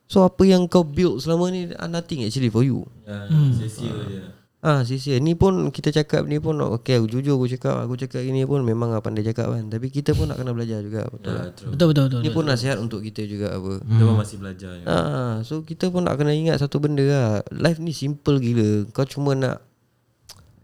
So 0.05 0.23
apa 0.23 0.43
yang 0.45 0.69
kau 0.69 0.85
build 0.85 1.25
selama 1.25 1.49
ni 1.49 1.73
are 1.75 1.91
nothing 1.91 2.23
actually 2.25 2.53
for 2.53 2.61
you. 2.61 2.85
Ya, 3.09 3.25
hmm. 3.29 3.51
sia-sia 3.57 3.95
je. 4.09 4.21
Ah, 4.65 4.81
sia-sia. 4.81 5.21
Ni 5.21 5.37
pun 5.37 5.69
kita 5.69 5.93
cakap 5.93 6.25
ni 6.25 6.41
pun 6.41 6.57
okay, 6.61 6.97
aku 6.97 7.09
jujur 7.09 7.37
aku 7.37 7.49
cakap, 7.53 7.85
aku 7.85 8.01
cakap 8.01 8.25
ini 8.25 8.49
pun 8.49 8.65
memang 8.65 8.97
apa 8.97 9.05
pandai 9.05 9.25
cakap 9.25 9.53
kan. 9.53 9.69
Tapi 9.69 9.93
kita 9.93 10.17
pun 10.17 10.29
nak 10.29 10.41
kena 10.41 10.57
belajar 10.57 10.81
juga 10.81 11.05
betul. 11.09 11.37
Ya, 11.37 11.43
true. 11.53 11.71
Betul 11.73 11.87
betul 11.93 12.05
betul. 12.09 12.21
Ni 12.25 12.31
pun 12.33 12.45
nasihat 12.49 12.77
untuk 12.81 13.05
kita 13.05 13.29
juga 13.29 13.57
apa. 13.57 13.81
Kita 13.81 14.03
pun 14.05 14.17
masih 14.17 14.37
belajar. 14.41 14.73
Ya. 14.81 14.85
Ah, 14.89 15.35
so 15.45 15.65
kita 15.65 15.93
pun 15.93 16.05
nak 16.09 16.17
kena 16.17 16.33
ingat 16.33 16.61
satu 16.61 16.81
benda 16.81 17.05
lah. 17.05 17.29
Life 17.53 17.81
ni 17.81 17.93
simple 17.93 18.41
gila. 18.41 18.89
Kau 18.93 19.05
cuma 19.05 19.37
nak 19.37 19.65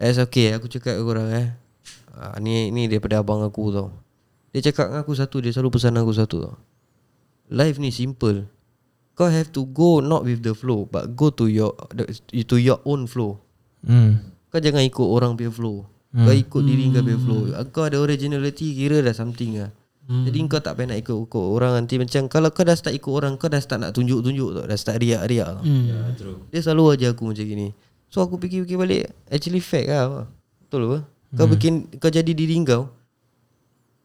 As 0.01 0.17
okay 0.17 0.57
aku 0.57 0.65
cakap 0.65 0.97
ke 0.97 1.03
korang 1.05 1.29
eh. 1.29 1.53
Ah, 2.17 2.41
ni 2.41 2.73
ni 2.73 2.89
daripada 2.89 3.21
abang 3.21 3.45
aku 3.45 3.69
tau. 3.69 3.93
Dia 4.51 4.73
cakap 4.73 4.89
dengan 4.89 5.05
aku 5.05 5.13
satu, 5.13 5.45
dia 5.45 5.53
selalu 5.53 5.77
pesan 5.77 6.01
aku 6.01 6.13
satu 6.17 6.37
tau. 6.41 6.57
Life 7.53 7.77
ni 7.77 7.93
simple. 7.93 8.49
Kau 9.21 9.29
have 9.29 9.53
to 9.53 9.69
go 9.69 10.01
not 10.01 10.25
with 10.25 10.41
the 10.41 10.57
flow 10.57 10.89
but 10.89 11.13
go 11.13 11.29
to 11.29 11.45
your 11.45 11.77
to 12.33 12.57
your 12.57 12.81
own 12.89 13.05
flow. 13.05 13.37
Hmm. 13.85 14.33
Kau 14.49 14.65
jangan 14.65 14.81
ikut 14.81 15.05
orang 15.05 15.37
punya 15.37 15.53
flow. 15.53 15.85
Kau 16.09 16.33
ikut 16.33 16.63
diri 16.65 16.89
kau 16.89 17.05
punya 17.05 17.21
flow. 17.21 17.41
Kau 17.69 17.85
ada 17.85 18.01
originality 18.01 18.73
kira 18.73 19.05
dah 19.05 19.13
something 19.13 19.61
lah. 19.61 19.71
Jadi 20.11 20.43
kau 20.51 20.59
tak 20.59 20.75
payah 20.75 20.97
nak 20.97 20.99
ikut, 21.07 21.15
ikut 21.29 21.47
orang 21.55 21.85
nanti 21.85 21.95
macam 22.01 22.27
kalau 22.27 22.51
kau 22.51 22.67
dah 22.67 22.75
start 22.75 22.97
ikut 22.97 23.13
orang 23.15 23.39
kau 23.39 23.47
dah 23.47 23.61
start 23.63 23.85
nak 23.85 23.93
tunjuk-tunjuk 23.93 24.57
tau. 24.57 24.65
Dah 24.67 24.79
start 24.81 24.99
riak-riak. 24.99 25.63
Hmm. 25.63 25.85
Ya, 25.87 25.99
true. 26.17 26.41
Dia 26.51 26.65
selalu 26.65 26.99
aja 26.99 27.07
aku 27.13 27.31
macam 27.31 27.45
gini. 27.45 27.71
So 28.09 28.25
aku 28.25 28.41
fikir-fikir 28.41 28.75
balik 28.75 29.13
actually 29.31 29.61
fact 29.61 29.87
lah. 29.87 30.27
Betul 30.65 30.81
apa? 30.89 30.99
Kau 31.37 31.47
bikin 31.47 31.93
kau 32.01 32.11
jadi 32.11 32.33
diri 32.33 32.57
kau. 32.67 32.91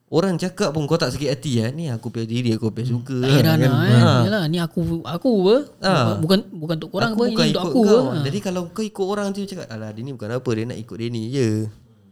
Orang 0.05 0.37
cakap 0.37 0.69
pun 0.69 0.85
kau 0.85 1.01
tak 1.01 1.17
sakit 1.17 1.33
hati 1.33 1.65
lah. 1.65 1.73
Ni 1.73 1.89
aku 1.89 2.13
punya 2.13 2.29
diri 2.29 2.53
aku 2.53 2.69
punya 2.69 2.93
suka. 2.93 3.25
Tak 3.25 3.41
heran 3.41 3.57
kan. 3.57 3.69
lah 3.73 3.81
eh. 3.89 4.21
Yalah 4.29 4.43
ni 4.45 4.57
aku 4.61 5.01
aku 5.01 5.29
apa? 5.41 5.55
Ah. 5.81 6.13
Bukan 6.21 6.39
bukan 6.53 6.75
untuk 6.77 6.91
korang 6.93 7.17
aku 7.17 7.25
apa 7.25 7.31
bukan 7.33 7.41
ini 7.41 7.51
untuk 7.57 7.63
aku 7.65 7.79
kau. 7.81 7.89
apa. 8.13 8.17
Jadi 8.21 8.37
kalau 8.37 8.61
kau 8.69 8.83
ikut 8.85 9.05
orang 9.09 9.27
tu 9.33 9.41
cakap 9.49 9.65
alah 9.65 9.89
dia 9.89 10.05
ni 10.05 10.13
bukan 10.13 10.29
apa 10.37 10.49
dia 10.53 10.63
nak 10.69 10.77
ikut 10.77 10.97
dia 11.01 11.09
ni 11.09 11.21
je. 11.33 11.49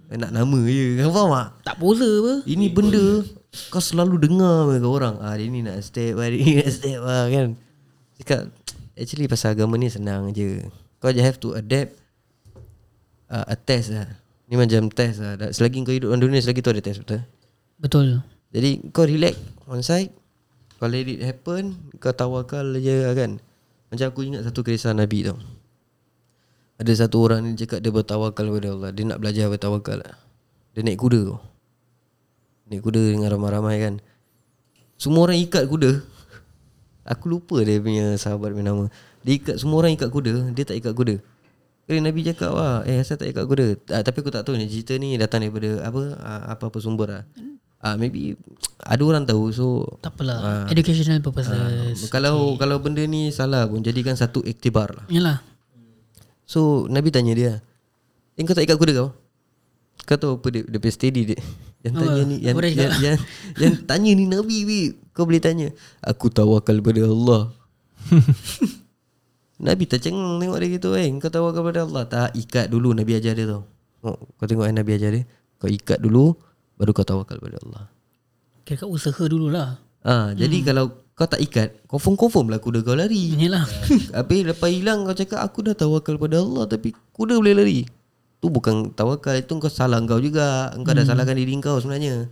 Dia 0.09 0.15
nak 0.17 0.31
nama 0.33 0.59
je. 0.65 0.85
Kau 1.05 1.13
faham 1.13 1.31
tak? 1.37 1.47
Tak 1.69 1.75
posa 1.77 2.09
apa? 2.09 2.33
Ini 2.49 2.65
benda 2.73 3.05
kau 3.69 3.77
selalu 3.77 4.15
dengar 4.25 4.73
ke 4.73 4.89
orang. 4.89 5.15
Ah 5.21 5.37
dia 5.37 5.45
ni 5.45 5.61
nak 5.61 5.77
step, 5.85 6.17
ah, 6.17 6.25
dia 6.25 6.41
ni 6.41 6.53
nak 6.65 6.71
step 6.73 6.99
ah 7.05 7.29
kan. 7.29 7.47
Cakap 8.17 8.41
actually 8.97 9.29
pasal 9.29 9.53
agama 9.53 9.77
ni 9.77 9.93
senang 9.93 10.33
je. 10.33 10.65
Kau 10.97 11.13
just 11.13 11.29
have 11.29 11.37
to 11.37 11.53
adapt 11.53 11.93
uh, 13.29 13.45
a 13.45 13.53
test 13.53 13.93
lah. 13.93 14.09
Ni 14.49 14.57
macam 14.57 14.89
test 14.89 15.21
lah. 15.21 15.37
Selagi 15.53 15.77
kau 15.85 15.93
hidup 15.93 16.09
dalam 16.09 16.25
dunia 16.25 16.41
selagi 16.41 16.65
tu 16.65 16.73
ada 16.73 16.81
test 16.81 17.05
betul. 17.05 17.21
Betul. 17.83 18.23
Jadi 18.55 18.79
kau 18.95 19.03
relax 19.03 19.35
on. 19.67 19.83
Kau 20.79 20.87
let 20.87 21.03
it 21.03 21.19
happen, 21.19 21.75
kau 21.99 22.15
tawakal 22.15 22.79
je 22.79 23.11
kan. 23.11 23.43
Macam 23.91 24.05
aku 24.07 24.23
ingat 24.23 24.47
satu 24.47 24.63
kisah 24.63 24.95
Nabi 24.95 25.27
tau. 25.27 25.35
Ada 26.79 27.05
satu 27.05 27.27
orang 27.27 27.43
ni 27.43 27.59
cakap 27.59 27.83
dia 27.83 27.91
bertawakal 27.91 28.47
kepada 28.47 28.71
Allah. 28.71 28.89
Dia 28.95 29.03
nak 29.03 29.19
belajar 29.19 29.51
bertawakal. 29.51 29.99
Dia 30.73 30.81
naik 30.81 30.99
kuda 30.99 31.19
tau. 31.27 31.39
Naik 32.71 32.81
kuda 32.81 33.03
dengan 33.19 33.29
ramai-ramai 33.35 33.77
kan. 33.83 33.93
Semua 34.95 35.27
orang 35.27 35.37
ikat 35.43 35.67
kuda. 35.67 35.99
Aku 37.03 37.27
lupa 37.27 37.59
dia 37.67 37.83
punya 37.83 38.15
sahabat 38.15 38.55
punya 38.55 38.71
nama. 38.71 38.87
Dia 39.27 39.35
ikat 39.35 39.59
semua 39.59 39.83
orang 39.83 39.95
ikat 39.95 40.07
kuda, 40.07 40.55
dia 40.55 40.63
tak 40.63 40.79
ikat 40.79 40.95
kuda. 40.95 41.15
Kali 41.83 41.99
Nabi 41.99 42.23
cakap 42.23 42.55
wah, 42.55 42.79
eh 42.87 43.03
asal 43.03 43.19
tak 43.19 43.27
ikat 43.27 43.43
kuda. 43.43 43.67
Ah, 43.91 43.99
tapi 43.99 44.23
aku 44.23 44.31
tak 44.31 44.47
tahu 44.47 44.55
ni 44.55 44.71
cerita 44.71 44.95
ni 44.95 45.19
datang 45.19 45.43
daripada 45.43 45.83
apa 45.83 46.01
ah, 46.23 46.43
apa-apa 46.55 46.79
sumber 46.79 47.07
lah. 47.11 47.23
Ah 47.83 47.99
maybe 47.99 48.39
ada 48.79 49.03
orang 49.03 49.27
tahu 49.27 49.51
so 49.51 49.83
Tak 49.99 50.15
apalah. 50.15 50.71
Educational 50.71 51.19
purposes. 51.19 52.07
kalau 52.07 52.55
kalau 52.55 52.79
benda 52.79 53.03
ni 53.03 53.27
salah 53.35 53.67
pun 53.67 53.83
jadikan 53.83 54.15
satu 54.15 54.39
iktibar 54.47 54.87
lah. 54.95 55.05
Yalah. 55.11 55.43
So 56.47 56.87
Nabi 56.87 57.11
tanya 57.11 57.35
dia, 57.35 57.53
"Eh 58.39 58.41
kau 58.47 58.55
tak 58.55 58.63
ikat 58.63 58.79
kuda 58.79 58.93
kau?" 58.95 59.11
Kau 60.03 60.15
tahu 60.19 60.39
apa 60.39 60.47
dia, 60.51 60.63
dia 60.67 60.79
punya 60.79 60.95
steady 60.95 61.21
dia. 61.35 61.39
Yang 61.83 61.93
tanya 61.99 62.15
Apa? 62.15 62.29
ni 62.31 62.35
yang, 62.39 62.55
yang, 62.55 62.75
cakap? 62.79 62.99
yang, 63.03 63.17
yang, 63.59 63.73
tanya 63.91 64.11
ni 64.15 64.23
Nabi 64.23 64.57
weh. 64.63 64.85
Kau 65.11 65.27
boleh 65.27 65.43
tanya, 65.43 65.67
"Aku 65.99 66.31
tawakal 66.31 66.79
pada 66.79 67.03
Allah." 67.03 67.51
Nabi 69.67 69.83
tercengang 69.87 70.39
tengok 70.39 70.57
dia 70.63 70.69
gitu 70.79 70.89
eh. 70.95 71.11
Kau 71.19 71.27
tawakal 71.27 71.63
pada 71.67 71.83
Allah. 71.83 72.03
Tak 72.07 72.39
ikat 72.39 72.71
dulu 72.71 72.95
Nabi 72.95 73.19
ajar 73.19 73.35
dia 73.35 73.47
tau. 73.47 73.67
Oh, 74.03 74.15
kau 74.39 74.47
tengok 74.47 74.67
eh 74.67 74.75
Nabi 74.75 74.91
ajar 74.95 75.11
dia. 75.11 75.23
Kau 75.59 75.67
ikat 75.67 75.99
dulu 75.99 76.35
baru 76.83 76.91
kau 76.91 77.07
tawakal 77.07 77.39
pada 77.39 77.55
Allah. 77.63 77.87
Kira 78.67 78.83
usaha 78.83 79.23
dululah. 79.23 79.79
Ah, 80.03 80.35
jadi 80.35 80.59
kalau 80.67 80.91
kau 81.15 81.23
tak 81.23 81.39
ikat, 81.39 81.87
confirm-confirm 81.87 82.51
lah 82.51 82.59
kuda 82.59 82.83
kau 82.83 82.91
lari. 82.91 83.31
Yalah. 83.39 83.63
Habis 84.19 84.51
lepas 84.51 84.67
hilang 84.67 85.07
kau 85.07 85.15
cakap 85.15 85.39
aku 85.39 85.63
dah 85.71 85.75
tawakal 85.79 86.19
pada 86.19 86.43
Allah 86.43 86.67
tapi 86.67 86.91
kuda 87.15 87.39
boleh 87.39 87.55
lari. 87.55 87.79
Tu 88.43 88.51
bukan 88.51 88.91
tawakal 88.91 89.39
itu 89.39 89.55
kau 89.55 89.71
salah 89.71 90.03
kau 90.03 90.19
juga. 90.19 90.75
Engkau 90.75 90.91
dah 90.91 91.07
salahkan 91.07 91.39
diri 91.39 91.55
kau 91.63 91.79
sebenarnya. 91.79 92.27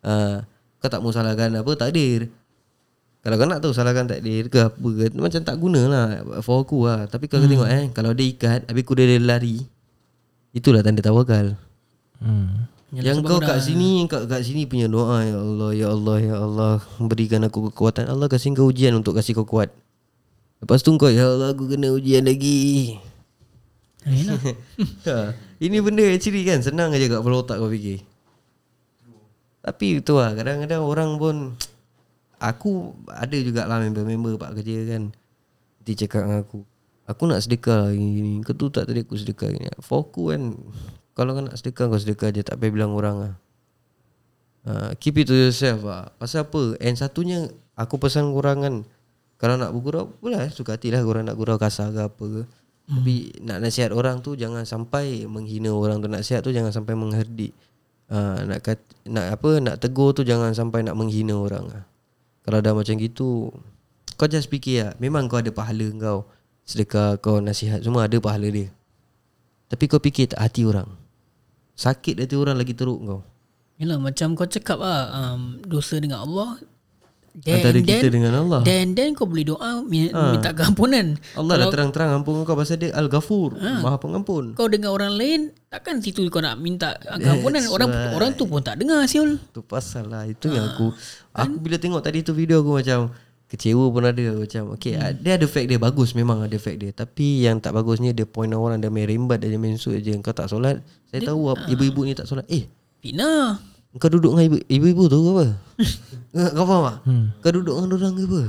Ah, 0.00 0.48
kau 0.80 0.88
tak 0.88 1.04
mau 1.04 1.12
salahkan 1.12 1.52
apa 1.52 1.68
takdir. 1.76 2.32
Kalau 3.20 3.36
kau 3.36 3.44
nak 3.44 3.60
tahu 3.60 3.76
salahkan 3.76 4.08
takdir 4.08 4.48
ke 4.48 4.62
apa 4.62 4.78
ke 4.78 5.10
Macam 5.18 5.42
tak 5.42 5.58
guna 5.58 5.90
lah 5.90 6.06
For 6.38 6.62
aku 6.62 6.86
lah 6.86 7.10
Tapi 7.10 7.26
kalau 7.26 7.44
hmm. 7.44 7.50
tengok 7.50 7.68
eh 7.68 7.84
Kalau 7.90 8.14
dia 8.14 8.30
ikat 8.30 8.70
Habis 8.70 8.86
kuda 8.86 9.02
dia 9.02 9.18
lari 9.18 9.58
Itulah 10.54 10.86
tanda 10.86 11.02
tawakal 11.02 11.58
Hmm. 12.18 12.66
Yang 12.88 13.20
kau 13.20 13.36
kat 13.36 13.60
sini 13.60 14.08
Kau 14.08 14.24
kat 14.24 14.40
sini 14.40 14.64
punya 14.64 14.88
doa 14.88 15.20
Ya 15.20 15.36
Allah 15.36 15.70
Ya 15.76 15.86
Allah 15.92 16.16
Ya 16.24 16.36
Allah 16.40 16.74
Berikan 16.96 17.44
aku 17.44 17.68
kekuatan. 17.68 18.08
Allah 18.08 18.32
kasih 18.32 18.56
kau 18.56 18.72
ujian 18.72 18.96
Untuk 18.96 19.12
kasih 19.12 19.36
kau 19.36 19.44
kuat. 19.44 19.68
Lepas 20.64 20.80
tu 20.80 20.96
kau 20.96 21.12
Ya 21.12 21.28
Allah 21.28 21.52
aku 21.52 21.68
kena 21.68 21.92
ujian 21.92 22.24
lagi. 22.24 22.96
Ha, 24.02 24.08
yelah. 24.08 24.40
ha, 25.08 25.16
Ini 25.60 25.76
benda 25.84 26.00
actually 26.08 26.48
kan 26.48 26.64
Senang 26.64 26.96
aja 26.96 27.04
kat 27.12 27.20
kepala 27.20 27.44
otak 27.44 27.60
kau 27.60 27.68
fikir. 27.68 28.00
Tapi 29.60 30.00
tu 30.00 30.16
lah 30.16 30.32
Kadang-kadang 30.32 30.80
orang 30.80 31.20
pun 31.20 31.36
Aku 32.40 32.96
Ada 33.12 33.36
jugalah 33.36 33.84
member-member 33.84 34.40
pak 34.40 34.56
kerja 34.56 34.96
kan. 34.96 35.12
Dia 35.84 35.94
cakap 36.08 36.24
dengan 36.24 36.40
aku 36.40 36.64
Aku 37.08 37.24
nak 37.24 37.40
sedekah 37.44 37.88
lah 37.88 37.92
gini, 37.92 38.40
Kau 38.44 38.56
tu 38.56 38.72
tak 38.72 38.88
tadi 38.88 39.04
aku 39.04 39.16
sedekah 39.16 39.48
gini. 39.52 39.68
Aku 39.76 40.32
kan 40.32 40.56
Kalau 41.18 41.34
kau 41.34 41.42
nak 41.42 41.58
sedekah 41.58 41.90
Kau 41.90 41.98
sedekah 41.98 42.30
je. 42.30 42.46
Tak 42.46 42.62
payah 42.62 42.70
bilang 42.70 42.94
orang 42.94 43.16
lah. 43.18 43.34
Uh, 44.62 44.90
Keep 45.02 45.26
it 45.26 45.26
to 45.26 45.34
yourself 45.34 45.82
lah. 45.82 46.14
Pasal 46.14 46.46
apa? 46.46 46.78
And 46.78 46.94
satunya 46.94 47.50
Aku 47.74 47.98
pesan 47.98 48.30
korang 48.30 48.62
kan 48.62 48.74
Kalau 49.42 49.58
nak 49.58 49.74
bergurau 49.74 50.14
Boleh 50.22 50.46
suka 50.54 50.78
hati 50.78 50.94
lah 50.94 51.02
Korang 51.02 51.26
nak 51.26 51.34
gurau 51.34 51.58
kasar 51.58 51.90
ke 51.90 52.06
apa 52.06 52.24
ke. 52.30 52.42
Tapi 52.88 53.16
nak 53.42 53.58
nasihat 53.58 53.90
orang 53.90 54.22
tu 54.22 54.38
Jangan 54.38 54.62
sampai 54.62 55.26
menghina 55.26 55.74
orang 55.74 55.98
tu 55.98 56.06
Nasihat 56.06 56.46
tu 56.46 56.54
jangan 56.54 56.70
sampai 56.70 56.94
mengherdik 56.94 57.50
uh, 58.14 58.46
nak, 58.46 58.62
kat, 58.62 58.78
nak 59.10 59.34
apa 59.34 59.58
Nak 59.58 59.76
tegur 59.82 60.14
tu 60.14 60.22
Jangan 60.22 60.54
sampai 60.54 60.86
nak 60.86 60.94
menghina 60.94 61.34
orang 61.34 61.66
lah. 61.66 61.84
Kalau 62.46 62.62
dah 62.62 62.72
macam 62.78 62.94
gitu 62.94 63.50
Kau 64.14 64.30
just 64.30 64.46
fikir 64.46 64.86
lah. 64.86 64.92
Memang 65.02 65.26
kau 65.26 65.42
ada 65.42 65.50
pahala 65.50 65.90
kau 65.98 66.30
Sedekah 66.62 67.18
kau 67.18 67.42
nasihat 67.42 67.82
Semua 67.82 68.06
ada 68.06 68.14
pahala 68.22 68.46
dia. 68.46 68.70
Tapi 69.68 69.84
kau 69.90 69.98
fikir 69.98 70.30
tak 70.30 70.40
hati 70.46 70.62
orang 70.62 71.07
Sakit 71.78 72.18
hati 72.18 72.34
orang 72.34 72.58
lagi 72.58 72.74
teruk 72.74 72.98
kau. 73.00 73.20
Yelah 73.78 73.94
macam 73.96 74.34
kau 74.34 74.42
cakap 74.42 74.76
lah 74.76 75.06
um, 75.14 75.62
Dosa 75.62 76.02
dengan 76.02 76.18
Allah 76.18 76.58
then, 77.30 77.62
Antara 77.62 77.78
kita 77.78 78.10
dengan 78.10 78.34
Allah. 78.34 78.66
Then 78.66 78.98
then 78.98 79.14
kau 79.14 79.22
boleh 79.22 79.46
doa 79.46 79.86
mi- 79.86 80.10
Minta 80.10 80.50
keampunan. 80.50 81.14
Allah 81.38 81.54
dah 81.56 81.66
terang-terang 81.70 82.18
ampun 82.18 82.42
kau 82.42 82.58
Pasal 82.58 82.82
dia 82.82 82.90
Al-Ghafur 82.90 83.54
Maha 83.54 83.94
pengampun. 83.96 84.58
Kau 84.58 84.66
dengan 84.66 84.90
orang 84.90 85.14
lain 85.14 85.54
Takkan 85.70 86.02
situ 86.02 86.26
kau 86.26 86.42
nak 86.42 86.58
minta 86.58 86.98
keampunan. 86.98 87.62
Orang 87.70 87.86
orang 88.10 88.30
tu 88.34 88.50
pun 88.50 88.58
tak 88.58 88.82
dengar 88.82 89.06
Siul 89.06 89.38
Tu 89.54 89.62
pasal 89.62 90.10
lah 90.10 90.26
Itu 90.26 90.50
yang 90.50 90.74
aku 90.74 90.90
Aku 91.30 91.62
bila 91.62 91.78
tengok 91.78 92.02
tadi 92.02 92.26
tu 92.26 92.34
video 92.34 92.58
aku 92.58 92.82
macam 92.82 93.14
Kecewa 93.48 93.88
pun 93.88 94.04
ada 94.04 94.24
Macam 94.36 94.76
okay 94.76 94.92
hmm. 94.94 95.24
Dia 95.24 95.40
ada 95.40 95.46
fact 95.48 95.66
dia 95.72 95.80
Bagus 95.80 96.12
memang 96.12 96.44
ada 96.44 96.56
fact 96.60 96.78
dia 96.78 96.92
Tapi 96.92 97.48
yang 97.48 97.58
tak 97.58 97.72
bagusnya 97.72 98.12
Dia 98.12 98.28
point 98.28 98.52
orang 98.52 98.78
Dia 98.78 98.92
main 98.92 99.08
rembat 99.08 99.40
Dia 99.40 99.56
main 99.56 99.80
suit 99.80 100.04
je 100.04 100.12
Kau 100.20 100.36
tak 100.36 100.52
solat 100.52 100.84
Saya 101.08 101.24
tahu 101.24 101.56
apa- 101.56 101.64
ibu-ibu 101.66 102.04
ni 102.04 102.12
tak 102.12 102.28
solat 102.28 102.44
Eh 102.52 102.68
Fitnah 103.00 103.56
kau 103.96 104.12
duduk 104.12 104.36
dengan 104.36 104.44
ibu, 104.52 104.56
ibu-ibu 104.68 105.02
tu 105.08 105.16
ke 105.16 105.30
apa? 105.32 105.44
kau 106.60 106.66
faham 106.68 106.82
tak? 106.84 106.96
Hmm. 107.08 107.24
Kau 107.40 107.50
duduk 107.56 107.72
dengan 107.72 107.90
orang 107.96 108.12
ke 108.14 108.22
apa? 108.28 108.42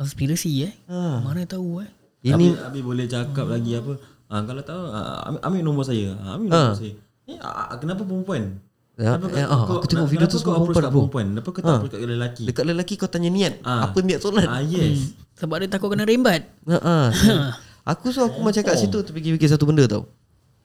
Konspirasi 0.00 0.50
eh 0.64 0.72
Ha. 0.88 1.20
Mana 1.20 1.44
tahu 1.44 1.84
eh 1.84 1.90
Ini 2.24 2.32
Abi, 2.32 2.46
Abi 2.56 2.80
boleh 2.80 3.04
cakap 3.04 3.44
lagi 3.44 3.76
apa 3.76 3.92
ah, 4.32 4.40
Kalau 4.40 4.62
tahu 4.64 4.82
ah, 4.88 5.28
ambil, 5.28 5.40
ambil 5.44 5.60
nombor 5.62 5.84
saya 5.84 6.16
Ambil 6.32 6.48
nombor 6.48 6.80
saya 6.80 6.92
eh, 7.28 7.38
Kenapa 7.76 8.08
perempuan 8.08 8.56
Ya, 8.96 9.12
Kenapa 9.12 9.28
ya, 9.30 9.44
kau- 9.44 9.52
ah, 9.52 9.60
kau- 9.62 9.76
aku 9.76 9.86
tengok 9.86 10.08
video 10.08 10.24
tu 10.24 10.38
kau 10.38 10.40
semua 10.40 10.56
perempuan, 10.58 10.72
kat 10.74 10.88
bro. 10.88 11.00
perempuan 11.04 11.26
Kenapa 11.28 11.48
kau 11.48 11.60
tak 11.60 11.68
approach 11.76 11.92
kat 11.92 12.00
lelaki 12.02 12.42
Dekat 12.42 12.64
lelaki 12.64 12.94
kau 12.96 13.06
tanya 13.06 13.28
niat 13.28 13.54
Ah. 13.60 13.80
Apa 13.84 13.98
niat 14.00 14.18
solat? 14.18 14.46
Ah 14.46 14.58
yes 14.58 15.12
Sebab 15.34 15.56
dia 15.58 15.68
takut 15.68 15.88
kena 15.88 16.02
rembat 16.02 16.48
Ha, 16.64 16.76
ha. 16.78 16.96
Aku 17.92 18.08
so 18.08 18.24
aku 18.24 18.40
macam 18.40 18.58
kat 18.58 18.74
situ 18.74 18.96
terfikir-fikir 18.98 19.46
satu 19.46 19.62
benda 19.62 19.84
tau. 19.84 20.08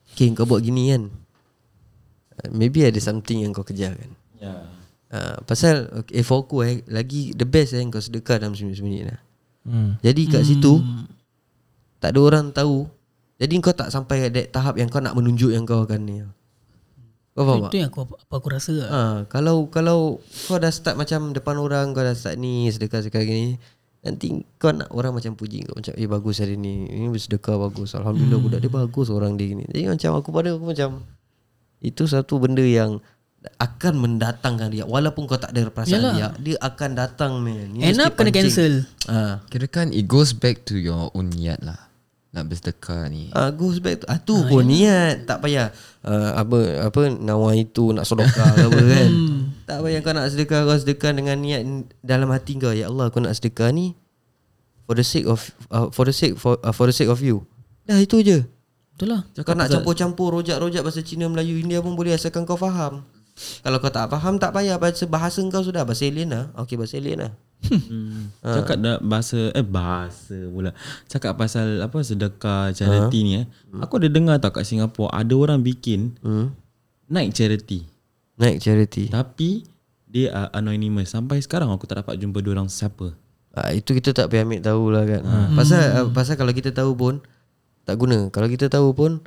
Okay 0.08 0.26
kau 0.32 0.42
buat 0.42 0.58
gini 0.58 0.90
kan. 0.90 1.06
Maybe 2.48 2.82
ada 2.82 2.98
something 2.98 3.38
yang 3.38 3.52
kau 3.52 3.62
kejar 3.62 3.94
kan. 3.94 4.10
Ya 4.38 4.54
Uh, 5.06 5.36
pasal 5.44 5.92
okay, 5.94 6.24
for 6.24 6.40
aku 6.40 6.64
eh, 6.64 6.80
lagi 6.88 7.30
the 7.30 7.44
best 7.44 7.76
eh 7.76 7.84
kau 7.86 8.00
sedekah 8.00 8.40
dalam 8.40 8.56
sembunyi-sembunyi 8.56 9.00
lah. 9.04 9.20
Hmm. 9.62 10.00
Jadi 10.00 10.22
kat 10.26 10.40
situ 10.42 10.80
tak 11.98 12.16
ada 12.16 12.20
orang 12.22 12.48
tahu. 12.48 12.88
Jadi 13.36 13.52
kau 13.60 13.70
tak 13.70 13.92
sampai 13.92 14.24
at 14.24 14.32
that 14.32 14.48
tahap 14.50 14.74
yang 14.74 14.88
kau 14.88 14.98
nak 14.98 15.12
menunjuk 15.12 15.52
yang 15.52 15.62
kau 15.62 15.84
akan 15.84 16.00
ni. 16.00 16.24
Kau 17.32 17.48
faham 17.48 17.64
tak? 17.64 17.70
Itu 17.72 17.76
yang 17.80 17.90
aku, 17.90 18.00
apa 18.12 18.34
aku 18.36 18.48
rasa 18.52 18.72
lah. 18.76 18.88
Ha, 18.92 19.00
kalau 19.32 19.72
kalau 19.72 20.20
kau 20.48 20.60
dah 20.60 20.68
start 20.68 21.00
macam 21.00 21.32
depan 21.32 21.56
orang 21.56 21.96
kau 21.96 22.04
dah 22.04 22.12
start 22.12 22.36
ni 22.36 22.68
sedekah-sedekah 22.68 23.24
gini 23.24 23.56
nanti 24.02 24.42
kau 24.58 24.74
nak 24.74 24.90
orang 24.92 25.14
macam 25.14 25.38
puji 25.38 25.62
kau 25.64 25.78
macam 25.78 25.94
eh 25.94 26.10
bagus 26.10 26.42
hari 26.42 26.58
ni 26.58 26.90
ini 26.90 27.06
bersedekah 27.06 27.54
bagus 27.54 27.94
alhamdulillah 27.94 28.36
hmm. 28.36 28.46
budak 28.50 28.60
dia 28.60 28.72
bagus 28.72 29.08
orang 29.08 29.40
dia 29.40 29.46
gini. 29.48 29.64
Jadi 29.64 29.88
macam 29.88 30.10
aku 30.20 30.28
pada 30.28 30.48
aku 30.52 30.66
macam 30.76 30.90
itu 31.80 32.04
satu 32.04 32.36
benda 32.36 32.62
yang 32.62 33.00
akan 33.58 33.94
mendatangkan 33.98 34.68
dia 34.70 34.84
walaupun 34.86 35.26
kau 35.26 35.40
tak 35.40 35.56
ada 35.56 35.66
perasaan 35.72 36.14
dia 36.14 36.28
dia 36.36 36.56
akan 36.60 36.90
datang 36.94 37.32
man. 37.40 37.72
Ni 37.72 37.80
End 37.80 37.96
kena 37.96 38.28
cancel. 38.28 38.84
Ha. 39.08 39.40
Kira 39.48 39.66
kan 39.72 39.88
it 39.90 40.04
goes 40.04 40.36
back 40.36 40.68
to 40.68 40.76
your 40.76 41.08
own 41.16 41.32
niat 41.32 41.64
lah 41.64 41.91
Nak 42.32 42.48
bersedekah 42.48 43.12
ni? 43.12 43.28
Ah, 43.36 43.52
goes 43.52 43.76
back 43.76 44.00
to 44.00 44.06
ah, 44.08 44.16
tu 44.16 44.32
pun 44.48 44.64
niat. 44.64 45.28
Tak 45.28 45.44
payah 45.44 45.68
uh, 46.00 46.32
apa 46.40 46.88
apa 46.88 47.12
nawa 47.12 47.52
itu 47.52 47.92
nak 47.92 48.08
sedekah 48.08 48.56
ke 48.56 48.62
apa 48.72 48.80
kan? 48.80 49.10
Tak 49.68 49.78
payah 49.84 50.00
kau 50.00 50.12
nak 50.16 50.26
sedekah 50.32 50.64
kau 50.64 50.76
sedekah 50.80 51.12
dengan 51.12 51.36
niat 51.36 51.92
dalam 52.00 52.32
hati 52.32 52.56
kau 52.56 52.72
ya 52.72 52.88
Allah 52.88 53.12
aku 53.12 53.20
nak 53.20 53.36
sedekah 53.36 53.68
ni 53.68 53.92
for 54.88 54.96
the 54.96 55.04
sake 55.04 55.28
of 55.28 55.52
uh, 55.68 55.92
for 55.92 56.08
the 56.08 56.14
sake 56.16 56.40
for 56.40 56.56
uh, 56.64 56.72
for 56.72 56.88
the 56.88 56.96
sake 56.96 57.12
of 57.12 57.20
you. 57.20 57.44
Dah 57.84 58.00
itu 58.00 58.24
je. 58.24 58.48
Betul 58.96 59.12
lah 59.12 59.28
kau 59.44 59.52
nak 59.52 59.68
campur-campur 59.68 60.32
rojak-rojak 60.32 60.80
bahasa 60.80 61.04
Cina 61.04 61.28
Melayu 61.28 61.60
India 61.60 61.84
pun 61.84 61.92
boleh 61.92 62.16
asalkan 62.16 62.48
kau 62.48 62.56
faham. 62.56 63.04
Kalau 63.60 63.76
kau 63.76 63.92
tak 63.92 64.08
faham 64.08 64.40
tak 64.40 64.56
payah. 64.56 64.80
Bahasa 64.80 65.04
bahasa 65.04 65.44
kau 65.52 65.60
sudah 65.60 65.84
bahasa 65.84 66.08
alien 66.08 66.32
lah. 66.32 66.44
Okey 66.56 66.80
bahasa 66.80 66.96
alien 66.96 67.28
lah 67.28 67.32
hmm. 67.70 68.42
Cakap 68.42 68.76
dah 68.82 68.96
bahasa 68.98 69.54
Eh 69.54 69.66
bahasa 69.66 70.36
pula 70.50 70.74
Cakap 71.06 71.38
pasal 71.38 71.78
Apa 71.78 72.02
sedekah 72.02 72.74
Charity 72.74 73.18
ni 73.22 73.32
eh 73.42 73.46
Aku 73.78 74.02
ada 74.02 74.10
dengar 74.10 74.42
tau 74.42 74.50
kat 74.50 74.66
Singapura 74.66 75.14
Ada 75.14 75.34
orang 75.38 75.62
bikin 75.62 76.18
hmm. 76.22 76.50
Night 77.12 77.36
charity 77.36 77.86
naik 78.40 78.58
charity 78.58 79.06
Tapi 79.12 79.62
Dia 80.10 80.34
uh, 80.34 80.48
anonymous 80.56 81.14
Sampai 81.14 81.38
sekarang 81.38 81.70
aku 81.70 81.86
tak 81.86 82.02
dapat 82.02 82.18
jumpa 82.18 82.42
dia 82.42 82.52
orang 82.56 82.66
siapa 82.66 83.14
Ah, 83.52 83.68
itu 83.76 83.92
kita 83.92 84.16
tak 84.16 84.32
payah 84.32 84.48
ambil 84.48 84.64
tahu 84.64 84.84
lah 84.88 85.04
kan. 85.04 85.22
Pasal 85.52 85.82
uh, 85.92 86.08
pasal 86.08 86.40
kalau 86.40 86.56
kita 86.56 86.72
tahu 86.72 86.96
pun 86.96 87.14
tak 87.84 88.00
guna. 88.00 88.32
Kalau 88.32 88.48
kita 88.48 88.72
tahu 88.72 88.96
pun 88.96 89.20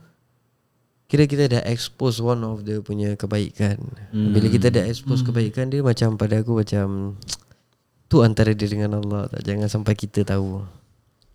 kira 1.05 1.29
kita 1.29 1.45
dah 1.45 1.61
expose 1.69 2.17
one 2.17 2.41
of 2.41 2.65
the 2.65 2.81
punya 2.81 3.13
kebaikan. 3.13 3.77
Hmm. 4.09 4.33
Bila 4.33 4.49
kita 4.49 4.73
dah 4.73 4.81
expose 4.89 5.21
hmm. 5.21 5.29
kebaikan 5.29 5.69
dia 5.69 5.85
macam 5.85 6.17
pada 6.17 6.41
aku 6.41 6.57
macam 6.57 7.13
tu 8.05 8.21
antara 8.21 8.53
dia 8.53 8.69
dengan 8.69 9.01
Allah 9.01 9.27
tak 9.29 9.41
jangan 9.45 9.67
sampai 9.69 9.93
kita 9.97 10.23
tahu. 10.23 10.61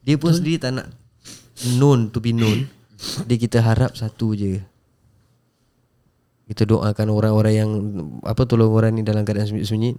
Dia 0.07 0.17
pun 0.17 0.33
sendiri 0.33 0.57
tak 0.57 0.81
nak 0.81 0.87
known 1.77 2.09
to 2.11 2.19
be 2.19 2.33
known. 2.33 2.67
dia 3.29 3.37
kita 3.37 3.61
harap 3.61 3.97
satu 3.97 4.33
je. 4.37 4.61
Kita 6.51 6.67
doakan 6.67 7.15
orang-orang 7.15 7.55
yang 7.55 7.71
apa 8.27 8.43
tolong 8.43 8.75
orang 8.75 8.99
ni 8.99 9.07
dalam 9.07 9.23
keadaan 9.23 9.47
sunyi-sunyi 9.47 9.95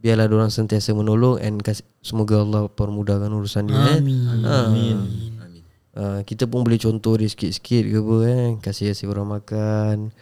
biarlah 0.00 0.28
orang 0.28 0.52
sentiasa 0.52 0.92
menolong 0.92 1.40
and 1.40 1.64
kasih, 1.64 1.84
semoga 2.04 2.38
Allah 2.44 2.68
permudahkan 2.68 3.32
urusan 3.32 3.66
dia 3.66 3.74
eh. 3.74 3.98
Amin. 3.98 4.44
Amin 4.44 4.98
Uh, 5.96 6.20
kita 6.28 6.44
pun 6.44 6.60
boleh 6.60 6.76
contoh 6.76 7.16
dia 7.16 7.24
sikit-sikit 7.24 7.88
ke 7.88 7.96
apa 8.04 8.16
kan 8.20 8.50
kasih 8.60 8.92
kasih 8.92 9.08
orang 9.08 9.40
makan 9.40 10.12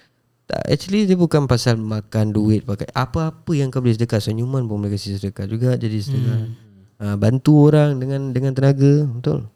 tak 0.45 0.61
actually 0.69 1.09
dia 1.09 1.17
bukan 1.17 1.49
pasal 1.49 1.81
makan 1.81 2.33
duit 2.37 2.69
pakai 2.69 2.93
apa-apa 2.93 3.53
yang 3.57 3.73
kau 3.73 3.81
boleh 3.81 3.97
sedekah 3.97 4.21
senyuman 4.21 4.69
pun 4.69 4.85
boleh 4.85 4.93
kasih 4.93 5.17
sedekah 5.17 5.49
juga 5.49 5.81
jadi 5.81 5.97
sedekah 5.97 6.39
hmm. 6.45 6.53
uh, 7.01 7.17
bantu 7.17 7.73
orang 7.73 7.97
dengan 7.97 8.29
dengan 8.37 8.53
tenaga 8.53 9.09
betul 9.09 9.49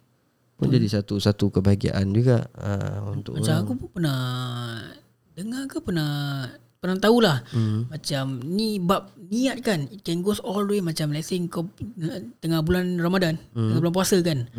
pun 0.59 0.67
hmm. 0.67 0.75
jadi 0.75 0.87
satu 0.99 1.21
satu 1.21 1.55
kebahagiaan 1.55 2.11
juga 2.11 2.51
uh, 2.59 3.15
untuk 3.15 3.39
Macam 3.39 3.47
orang 3.47 3.63
aku 3.63 3.73
pun 3.79 3.89
pernah 3.95 4.21
Dengar 5.39 5.71
ke 5.71 5.79
pernah 5.79 6.11
Pernah 6.83 6.99
tahulah 6.99 7.39
Hmm. 7.55 7.87
Macam 7.87 8.43
ni 8.43 8.83
bab 8.83 9.15
niat 9.31 9.63
kan 9.63 9.87
It 9.87 10.03
can 10.03 10.27
goes 10.27 10.43
all 10.43 10.67
the 10.67 10.75
way 10.75 10.83
Macam 10.83 11.15
let's 11.15 11.31
say 11.31 11.39
kau 11.47 11.71
Tengah 12.43 12.67
bulan 12.67 12.99
Ramadan 12.99 13.39
Hmm. 13.55 13.71
Tengah 13.71 13.81
bulan 13.87 13.95
puasa 13.95 14.19
kan 14.19 14.51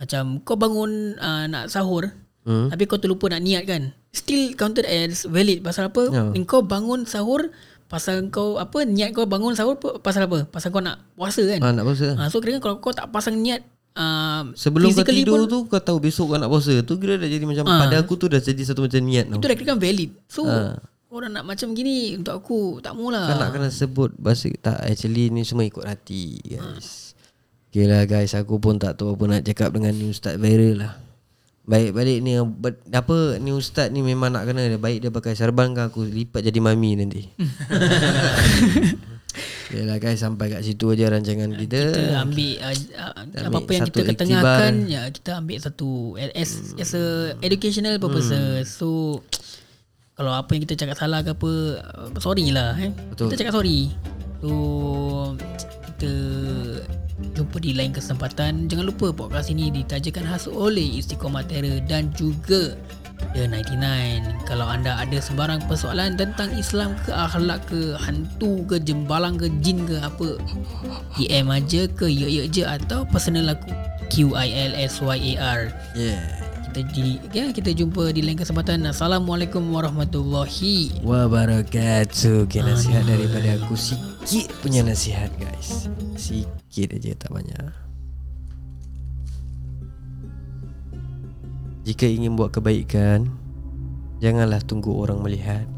Macam 0.00 0.40
kau 0.40 0.56
bangun 0.56 1.20
uh, 1.20 1.44
Nak 1.52 1.68
sahur 1.68 2.08
Hmm. 2.42 2.66
Tapi 2.74 2.90
kau 2.90 2.98
terlupa 2.98 3.30
nak 3.30 3.42
niat 3.42 3.62
kan? 3.64 3.94
Still 4.10 4.58
counted 4.58 4.82
as 4.84 5.24
valid. 5.30 5.62
Pasal 5.62 5.88
apa? 5.94 6.10
Ya. 6.10 6.22
Kau 6.42 6.60
bangun 6.66 7.06
sahur 7.06 7.54
Pasal 7.86 8.24
kau 8.32 8.56
apa 8.56 8.88
Niat 8.88 9.12
kau 9.12 9.28
bangun 9.28 9.52
sahur 9.52 9.76
Pasal 9.78 10.24
apa? 10.24 10.48
Pasal 10.48 10.72
kau 10.72 10.80
nak 10.80 11.04
puasa 11.12 11.44
kan? 11.44 11.60
Ah, 11.60 11.70
nak 11.76 11.84
puasa. 11.84 12.16
Uh, 12.16 12.28
So 12.32 12.40
kira 12.40 12.56
kalau 12.58 12.80
kau 12.80 12.90
tak 12.90 13.12
pasang 13.12 13.38
niat 13.38 13.62
uh, 13.94 14.48
Sebelum 14.56 14.90
kau 14.96 15.04
tidur 15.04 15.44
pun, 15.44 15.52
tu 15.52 15.58
Kau 15.68 15.80
tahu 15.80 16.00
besok 16.00 16.34
kau 16.34 16.40
nak 16.40 16.48
puasa. 16.48 16.80
Tu 16.82 16.94
kira 16.96 17.20
dah 17.20 17.28
jadi 17.28 17.44
macam 17.44 17.68
Pada 17.68 18.00
aku 18.00 18.16
tu 18.16 18.26
dah 18.32 18.40
jadi 18.40 18.62
satu 18.64 18.88
macam 18.88 19.00
niat 19.04 19.28
tau. 19.28 19.38
Itu 19.38 19.46
dah 19.46 19.56
kira 19.56 19.68
kan 19.76 19.78
valid. 19.78 20.10
So 20.26 20.48
Orang 21.12 21.36
nak 21.36 21.44
macam 21.44 21.76
gini 21.76 22.16
Untuk 22.16 22.32
aku 22.32 22.80
Tak 22.80 22.96
maulah. 22.96 23.28
Kau 23.28 23.36
nak 23.36 23.50
kena 23.52 23.68
sebut 23.68 24.10
bahasa 24.16 24.48
Tak 24.64 24.88
actually 24.88 25.28
ni 25.28 25.44
semua 25.44 25.68
ikut 25.68 25.84
hati 25.84 26.40
guys. 26.42 27.12
Okay 27.68 27.84
lah 27.84 28.08
guys 28.08 28.32
Aku 28.32 28.56
pun 28.56 28.80
tak 28.80 28.96
tahu 28.96 29.14
apa 29.14 29.24
nak 29.28 29.40
cakap 29.44 29.68
Dengan 29.76 29.92
ni 29.92 30.08
ustaz 30.08 30.40
viral 30.40 30.80
lah 30.80 31.11
Baik 31.62 31.94
balik 31.94 32.18
ni. 32.20 32.34
Ber- 32.36 32.82
Apa 32.90 33.38
ni 33.38 33.50
ustaz 33.50 33.88
ni 33.88 34.02
memang 34.02 34.34
nak 34.34 34.44
kena 34.44 34.66
dia? 34.66 34.76
Baik 34.76 34.98
dia 34.98 35.10
pakai 35.10 35.32
sarban 35.32 35.70
kan 35.72 35.88
Aku 35.88 36.02
lipat 36.02 36.42
jadi 36.42 36.58
mami 36.58 36.98
nanti. 36.98 37.22
Okay 39.32 39.88
lah 39.88 39.96
guys 39.96 40.20
Sampai 40.20 40.52
kat 40.52 40.60
situ 40.60 40.92
aja 40.92 41.08
rancangan 41.08 41.48
kita 41.56 41.80
kita. 41.96 42.20
ambil 42.20 42.50
uh, 42.60 42.76
uh, 42.92 43.48
apa-apa 43.48 43.70
yang 43.72 43.88
kita 43.88 44.00
ketengahkan 44.04 44.72
iktibar. 44.84 44.92
ya 44.92 45.02
kita 45.08 45.30
ambil 45.40 45.56
satu 45.56 45.88
as 46.20 46.76
as 46.76 46.92
a 46.92 47.04
educational 47.40 47.96
purposes 47.96 48.68
so 48.68 49.24
kalau 50.12 50.36
apa 50.36 50.52
yang 50.52 50.68
kita 50.68 50.76
cakap 50.76 51.00
salah 51.00 51.24
ke 51.24 51.32
apa 51.32 51.52
uh, 51.80 52.20
sorry 52.20 52.52
lah 52.52 52.76
eh. 52.76 52.92
Betul. 52.92 53.32
kita 53.32 53.40
cakap 53.40 53.54
sorry. 53.56 53.88
So 54.44 54.50
kita 56.02 56.82
jumpa 57.38 57.62
di 57.62 57.78
lain 57.78 57.94
kesempatan. 57.94 58.66
Jangan 58.66 58.90
lupa 58.90 59.14
podcast 59.14 59.54
ini 59.54 59.70
ditajakan 59.70 60.26
khas 60.26 60.50
oleh 60.50 60.98
Istiqomah 60.98 61.46
Terror 61.46 61.78
dan 61.86 62.10
juga 62.18 62.74
The 63.38 63.46
99 63.46 64.50
Kalau 64.50 64.66
anda 64.66 64.98
ada 64.98 65.22
sebarang 65.22 65.70
persoalan 65.70 66.18
tentang 66.18 66.50
Islam 66.58 66.98
ke 67.06 67.14
akhlak 67.14 67.62
ke 67.70 67.94
hantu 67.94 68.66
ke 68.66 68.82
jembalang 68.82 69.38
ke 69.38 69.46
jin 69.62 69.86
ke 69.86 70.02
apa 70.02 70.42
DM 71.14 71.46
aja 71.54 71.86
ke 71.86 72.10
ya 72.10 72.26
je 72.50 72.66
atau 72.66 73.06
personal 73.06 73.54
aku 73.54 73.70
Q 74.10 74.34
I 74.34 74.50
L 74.50 74.74
S 74.74 74.98
Y 74.98 75.38
A 75.38 75.54
R. 75.54 75.62
Yeah 75.94 76.41
kita 76.72 76.88
di, 76.88 77.20
ya 77.36 77.52
kita 77.52 77.70
jumpa 77.76 78.16
di 78.16 78.24
lain 78.24 78.40
kesempatan. 78.40 78.88
Assalamualaikum 78.88 79.60
warahmatullahi 79.76 81.04
Wabarakatuh. 81.04 82.48
Okay 82.48 82.64
nasihat 82.64 83.04
daripada 83.04 83.60
aku. 83.60 83.76
Sikit 83.76 84.48
punya 84.64 84.80
nasihat 84.80 85.28
guys. 85.36 85.92
Sikit 86.16 86.96
aja 86.96 87.12
tak 87.20 87.28
banyak. 87.28 87.60
Jika 91.84 92.08
ingin 92.08 92.40
buat 92.40 92.56
kebaikan 92.56 93.28
Janganlah 94.22 94.62
tunggu 94.64 94.96
orang 94.96 95.20
melihat. 95.20 95.68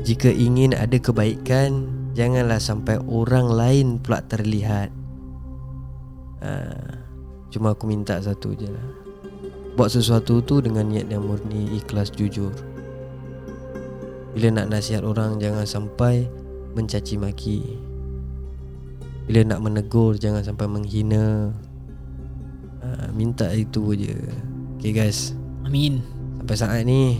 Jika 0.00 0.32
ingin 0.32 0.72
ada 0.72 0.96
kebaikan 0.96 1.92
Janganlah 2.16 2.56
sampai 2.56 2.96
orang 3.04 3.52
lain 3.52 3.86
pula 4.00 4.24
terlihat. 4.24 4.88
Ha, 6.40 6.97
Cuma 7.48 7.72
aku 7.72 7.88
minta 7.88 8.20
satu 8.20 8.52
je 8.52 8.68
lah. 8.68 8.88
Buat 9.78 9.94
sesuatu 9.94 10.42
tu 10.42 10.58
dengan 10.58 10.90
niat 10.90 11.08
yang 11.08 11.24
murni, 11.24 11.78
ikhlas, 11.78 12.10
jujur. 12.12 12.50
Bila 14.34 14.60
nak 14.62 14.74
nasihat 14.74 15.06
orang 15.06 15.40
jangan 15.40 15.64
sampai 15.64 16.28
mencaci 16.76 17.16
maki. 17.16 17.78
Bila 19.28 19.54
nak 19.54 19.60
menegur 19.64 20.16
jangan 20.20 20.44
sampai 20.44 20.66
menghina. 20.68 21.52
Ha, 22.84 23.10
Minta 23.12 23.48
itu 23.52 23.96
je. 23.96 24.14
Okay 24.78 24.92
guys. 24.94 25.34
Amin. 25.66 26.00
Sampai 26.40 26.56
saat 26.56 26.82
ni 26.86 27.18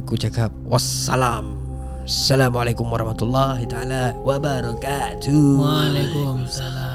Aku 0.00 0.16
cakap 0.16 0.48
Wassalam. 0.64 1.60
Assalamualaikum 2.08 2.88
warahmatullahi 2.88 3.68
taala 3.68 4.16
wabarakatuh. 4.24 5.60
Waalaikumsalam 5.60 6.91